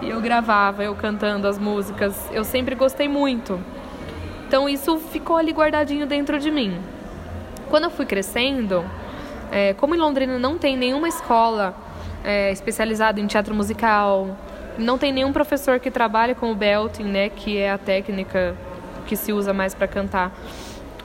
E 0.00 0.08
eu 0.08 0.18
gravava, 0.22 0.82
eu 0.82 0.94
cantando 0.94 1.46
as 1.46 1.58
músicas. 1.58 2.16
Eu 2.32 2.42
sempre 2.42 2.74
gostei 2.74 3.06
muito. 3.06 3.60
Então 4.48 4.66
isso 4.66 4.96
ficou 4.96 5.36
ali 5.36 5.52
guardadinho 5.52 6.06
dentro 6.06 6.38
de 6.38 6.50
mim. 6.50 6.80
Quando 7.68 7.84
eu 7.84 7.90
fui 7.90 8.06
crescendo, 8.06 8.82
é, 9.52 9.74
como 9.74 9.94
em 9.94 9.98
Londrina 9.98 10.38
não 10.38 10.56
tem 10.56 10.74
nenhuma 10.74 11.06
escola 11.06 11.74
é, 12.24 12.50
especializada 12.50 13.20
em 13.20 13.26
teatro 13.26 13.54
musical, 13.54 14.38
não 14.78 14.98
tem 14.98 15.12
nenhum 15.12 15.32
professor 15.32 15.78
que 15.78 15.90
trabalhe 15.90 16.34
com 16.34 16.50
o 16.50 16.54
belting, 16.54 17.04
né, 17.04 17.28
que 17.28 17.58
é 17.58 17.70
a 17.70 17.78
técnica 17.78 18.56
que 19.06 19.16
se 19.16 19.32
usa 19.32 19.52
mais 19.52 19.74
para 19.74 19.88
cantar 19.88 20.32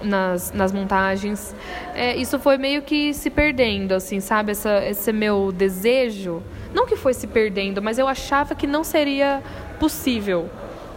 nas, 0.03 0.51
nas 0.51 0.71
montagens. 0.71 1.55
É, 1.93 2.15
isso 2.15 2.39
foi 2.39 2.57
meio 2.57 2.81
que 2.81 3.13
se 3.13 3.29
perdendo, 3.29 3.93
assim, 3.93 4.19
sabe? 4.19 4.51
Essa, 4.51 4.85
esse 4.85 5.11
meu 5.11 5.51
desejo, 5.51 6.41
não 6.73 6.85
que 6.85 6.95
foi 6.95 7.13
se 7.13 7.27
perdendo, 7.27 7.81
mas 7.81 7.97
eu 7.97 8.07
achava 8.07 8.55
que 8.55 8.67
não 8.67 8.83
seria 8.83 9.41
possível, 9.79 10.49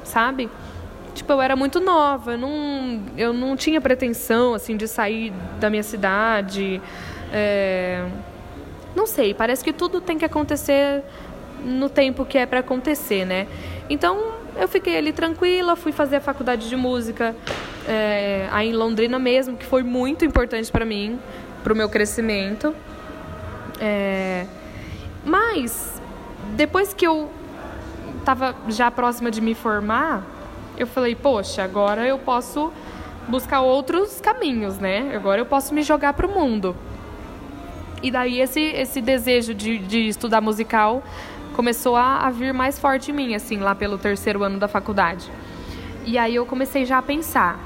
sabe? 0.05 0.51
Tipo, 1.15 1.33
eu 1.33 1.43
era 1.43 1.57
muito 1.57 1.81
nova, 1.81 2.33
eu 2.33 2.39
não, 2.39 3.03
eu 3.17 3.33
não 3.33 3.57
tinha 3.57 3.81
pretensão, 3.81 4.55
assim, 4.55 4.77
de 4.77 4.87
sair 4.87 5.33
da 5.59 5.69
minha 5.69 5.83
cidade. 5.83 6.81
É... 7.33 8.05
Não 8.95 9.07
sei, 9.07 9.35
parece 9.35 9.65
que 9.65 9.73
tudo 9.73 10.01
tem 10.01 10.17
que 10.19 10.25
acontecer 10.25 11.03
no 11.65 11.89
tempo 11.89 12.25
que 12.25 12.39
é 12.39 12.47
para 12.47 12.61
acontecer, 12.61 13.25
né? 13.25 13.47
Então 13.89 14.33
eu 14.57 14.67
fiquei 14.67 14.97
ali 14.97 15.13
tranquila, 15.13 15.77
fui 15.77 15.93
fazer 15.93 16.17
a 16.17 16.21
faculdade 16.21 16.69
de 16.69 16.77
música 16.77 17.35
é, 17.87 18.49
aí 18.51 18.71
em 18.71 18.73
Londrina 18.73 19.19
mesmo, 19.19 19.57
que 19.57 19.65
foi 19.65 19.83
muito 19.83 20.25
importante 20.25 20.71
para 20.71 20.85
mim, 20.85 21.19
para 21.63 21.73
o 21.73 21.77
meu 21.77 21.89
crescimento. 21.89 22.75
É, 23.81 24.47
mas 25.25 26.01
depois 26.57 26.93
que 26.93 27.07
eu 27.07 27.31
estava 28.19 28.55
já 28.69 28.91
próxima 28.91 29.31
de 29.31 29.41
me 29.41 29.55
formar, 29.55 30.23
eu 30.77 30.87
falei, 30.87 31.15
poxa, 31.15 31.63
agora 31.63 32.07
eu 32.07 32.19
posso 32.19 32.73
buscar 33.29 33.61
outros 33.61 34.21
caminhos, 34.21 34.79
né? 34.79 35.13
Agora 35.15 35.41
eu 35.41 35.47
posso 35.47 35.75
me 35.75 35.83
jogar 35.83 36.13
para 36.15 36.27
o 36.27 36.31
mundo. 36.31 36.75
E 38.03 38.11
daí 38.11 38.41
esse, 38.41 38.61
esse 38.61 39.01
desejo 39.01 39.55
de, 39.55 39.79
de 39.79 40.09
estudar 40.09 40.41
musical 40.41 41.03
começou 41.59 41.97
a, 41.97 42.19
a 42.19 42.31
vir 42.31 42.55
mais 42.55 42.79
forte 42.79 43.11
em 43.11 43.15
mim, 43.15 43.35
assim, 43.35 43.57
lá 43.57 43.75
pelo 43.75 43.99
terceiro 43.99 44.45
ano 44.45 44.61
da 44.61 44.69
faculdade. 44.69 45.29
E 46.07 46.17
aí 46.17 46.37
eu 46.37 46.47
comecei 46.47 46.85
já 46.85 46.99
a 46.99 47.03
pensar, 47.03 47.59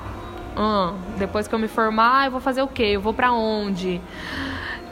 ah, 0.56 0.94
depois 1.18 1.46
que 1.46 1.54
eu 1.54 1.58
me 1.58 1.68
formar, 1.68 2.24
eu 2.24 2.30
vou 2.30 2.40
fazer 2.40 2.62
o 2.62 2.66
quê? 2.66 2.92
Eu 2.94 3.02
vou 3.02 3.12
para 3.12 3.34
onde? 3.34 4.00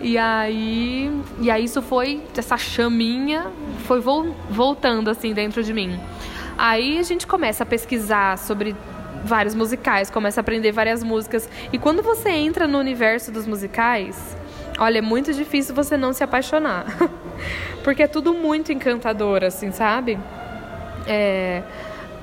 E 0.03 0.19
aí, 0.19 1.11
e 1.41 1.51
aí 1.51 1.65
isso 1.65 1.81
foi 1.81 2.23
essa 2.37 2.59
chaminha 2.59 3.51
foi 3.87 4.03
voltando 4.51 5.09
assim 5.09 5.33
dentro 5.33 5.63
de 5.63 5.73
mim. 5.73 5.99
Aí 6.59 6.99
a 6.99 7.03
gente 7.03 7.27
começa 7.27 7.63
a 7.63 7.67
pesquisar 7.67 8.37
sobre 8.37 8.77
vários 9.25 9.55
musicais, 9.55 10.11
começa 10.11 10.41
a 10.41 10.43
aprender 10.43 10.73
várias 10.73 11.03
músicas. 11.03 11.49
E 11.73 11.79
quando 11.79 12.03
você 12.03 12.29
entra 12.29 12.69
no 12.69 12.79
universo 12.79 13.33
dos 13.33 13.47
musicais, 13.47 14.37
olha, 14.79 14.99
é 14.99 15.03
muito 15.03 15.33
difícil 15.33 15.75
você 15.75 15.97
não 15.97 16.13
se 16.13 16.23
apaixonar. 16.23 16.85
Porque 17.83 18.03
é 18.03 18.07
tudo 18.07 18.35
muito 18.35 18.72
encantador, 18.72 19.44
assim, 19.44 19.72
sabe? 19.72 20.18
É, 21.07 21.62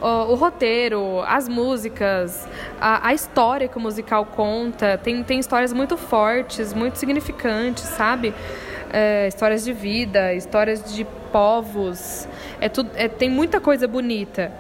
o, 0.02 0.32
o, 0.32 0.36
roteiro, 0.36 1.22
as 1.28 1.48
músicas, 1.48 2.48
a, 2.80 3.08
a, 3.08 3.14
história 3.14 3.68
que 3.68 3.78
o 3.78 3.80
musical 3.80 4.26
conta, 4.26 4.98
tem, 4.98 5.24
tem 5.24 5.40
histórias 5.40 5.74
muito 5.74 5.98
fortes, 5.98 6.74
muito 6.74 6.98
significantes, 6.98 7.84
sabe? 7.84 8.34
É, 8.92 9.28
histórias 9.28 9.66
de 9.66 9.74
vida, 9.74 10.34
histórias 10.34 10.94
de 10.94 11.06
povos, 11.32 12.28
é 12.62 12.70
tudo, 12.70 12.90
é, 12.96 13.08
tem 13.08 13.30
muita 13.30 13.60
coisa 13.60 13.88
bonita. 13.88 14.52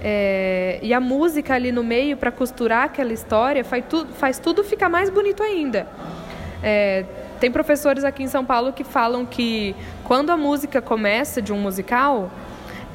É, 0.00 0.78
e 0.80 0.94
a 0.94 1.00
música 1.00 1.54
ali 1.54 1.72
no 1.72 1.82
meio 1.82 2.16
para 2.16 2.30
costurar 2.30 2.84
aquela 2.84 3.12
história 3.12 3.64
faz, 3.64 3.84
tu, 3.88 4.06
faz 4.06 4.38
tudo 4.38 4.62
ficar 4.62 4.88
mais 4.88 5.10
bonito 5.10 5.42
ainda. 5.42 5.86
É, 6.62 7.04
tem 7.38 7.50
professores 7.50 8.04
aqui 8.04 8.22
em 8.22 8.28
São 8.28 8.44
Paulo 8.44 8.72
que 8.72 8.84
falam 8.84 9.24
que 9.24 9.74
quando 10.04 10.30
a 10.30 10.36
música 10.36 10.82
começa 10.82 11.40
de 11.40 11.52
um 11.52 11.58
musical 11.58 12.30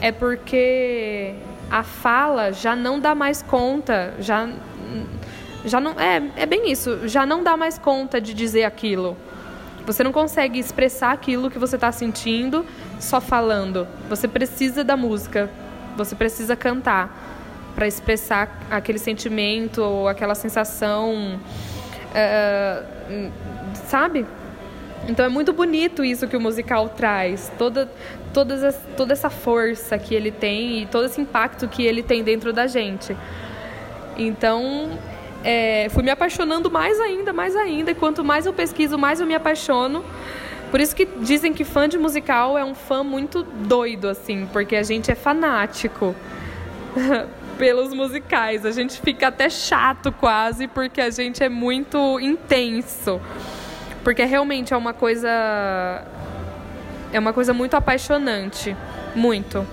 é 0.01 0.11
porque 0.11 1.33
a 1.71 1.83
fala 1.83 2.51
já 2.51 2.75
não 2.75 2.99
dá 2.99 3.15
mais 3.15 3.41
conta, 3.41 4.13
já 4.19 4.49
já 5.65 5.79
não 5.79 5.93
é, 5.93 6.21
é 6.35 6.45
bem 6.45 6.69
isso, 6.69 7.07
já 7.07 7.25
não 7.25 7.41
dá 7.41 7.55
mais 7.55 7.77
conta 7.77 8.19
de 8.19 8.33
dizer 8.33 8.65
aquilo. 8.65 9.15
Você 9.85 10.03
não 10.03 10.11
consegue 10.11 10.59
expressar 10.59 11.11
aquilo 11.11 11.49
que 11.49 11.59
você 11.59 11.75
está 11.75 11.91
sentindo 11.91 12.65
só 12.99 13.19
falando. 13.19 13.87
Você 14.09 14.27
precisa 14.27 14.83
da 14.83 14.95
música, 14.95 15.49
você 15.97 16.15
precisa 16.15 16.55
cantar. 16.55 17.31
para 17.75 17.87
expressar 17.87 18.49
aquele 18.69 18.99
sentimento 18.99 19.81
ou 19.81 20.07
aquela 20.07 20.35
sensação, 20.35 21.39
uh, 22.13 23.31
sabe? 23.93 24.25
Então 25.07 25.23
é 25.23 25.29
muito 25.29 25.53
bonito 25.53 26.03
isso 26.03 26.27
que 26.27 26.35
o 26.35 26.41
musical 26.41 26.89
traz, 26.89 27.51
toda, 27.59 27.87
todas 28.33 28.75
toda 28.97 29.13
essa 29.13 29.29
força 29.29 29.99
que 29.99 30.15
ele 30.15 30.31
tem 30.31 30.81
e 30.81 30.85
todo 30.87 31.05
esse 31.05 31.21
impacto 31.21 31.67
que 31.67 31.83
ele 31.83 32.01
tem 32.01 32.23
dentro 32.23 32.51
da 32.51 32.65
gente. 32.65 33.15
Então 34.17 34.97
é, 35.43 35.89
fui 35.91 36.01
me 36.01 36.09
apaixonando 36.09 36.71
mais 36.71 36.99
ainda, 36.99 37.31
mais 37.31 37.55
ainda, 37.55 37.91
e 37.91 37.93
quanto 37.93 38.23
mais 38.23 38.47
eu 38.47 38.53
pesquiso, 38.53 38.97
mais 38.97 39.19
eu 39.19 39.27
me 39.27 39.35
apaixono. 39.35 40.03
Por 40.71 40.79
isso 40.79 40.95
que 40.95 41.05
dizem 41.05 41.53
que 41.53 41.63
fã 41.63 41.87
de 41.87 41.99
musical 41.99 42.57
é 42.57 42.65
um 42.65 42.73
fã 42.73 43.03
muito 43.03 43.43
doido, 43.43 44.09
assim, 44.09 44.49
porque 44.51 44.75
a 44.75 44.81
gente 44.81 45.11
é 45.11 45.15
fanático 45.15 46.15
pelos 47.59 47.93
musicais. 47.93 48.65
A 48.65 48.71
gente 48.71 48.99
fica 48.99 49.27
até 49.27 49.51
chato 49.51 50.11
quase, 50.11 50.67
porque 50.67 50.99
a 50.99 51.11
gente 51.11 51.43
é 51.43 51.49
muito 51.49 52.19
intenso. 52.19 53.21
Porque 54.03 54.23
realmente 54.25 54.73
é 54.73 54.77
uma 54.77 54.93
coisa. 54.93 55.29
É 57.11 57.19
uma 57.19 57.33
coisa 57.33 57.53
muito 57.53 57.75
apaixonante. 57.75 58.75
Muito. 59.15 59.65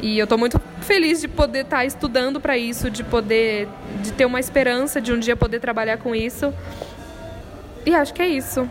E 0.00 0.18
eu 0.18 0.24
estou 0.24 0.36
muito 0.36 0.60
feliz 0.80 1.20
de 1.20 1.28
poder 1.28 1.60
estar 1.60 1.78
tá 1.78 1.84
estudando 1.84 2.40
para 2.40 2.58
isso, 2.58 2.90
de 2.90 3.04
poder. 3.04 3.68
de 4.02 4.12
ter 4.12 4.24
uma 4.24 4.40
esperança 4.40 5.00
de 5.00 5.12
um 5.12 5.18
dia 5.18 5.36
poder 5.36 5.60
trabalhar 5.60 5.98
com 5.98 6.14
isso. 6.14 6.52
E 7.84 7.94
acho 7.94 8.12
que 8.12 8.20
é 8.20 8.28
isso. 8.28 8.68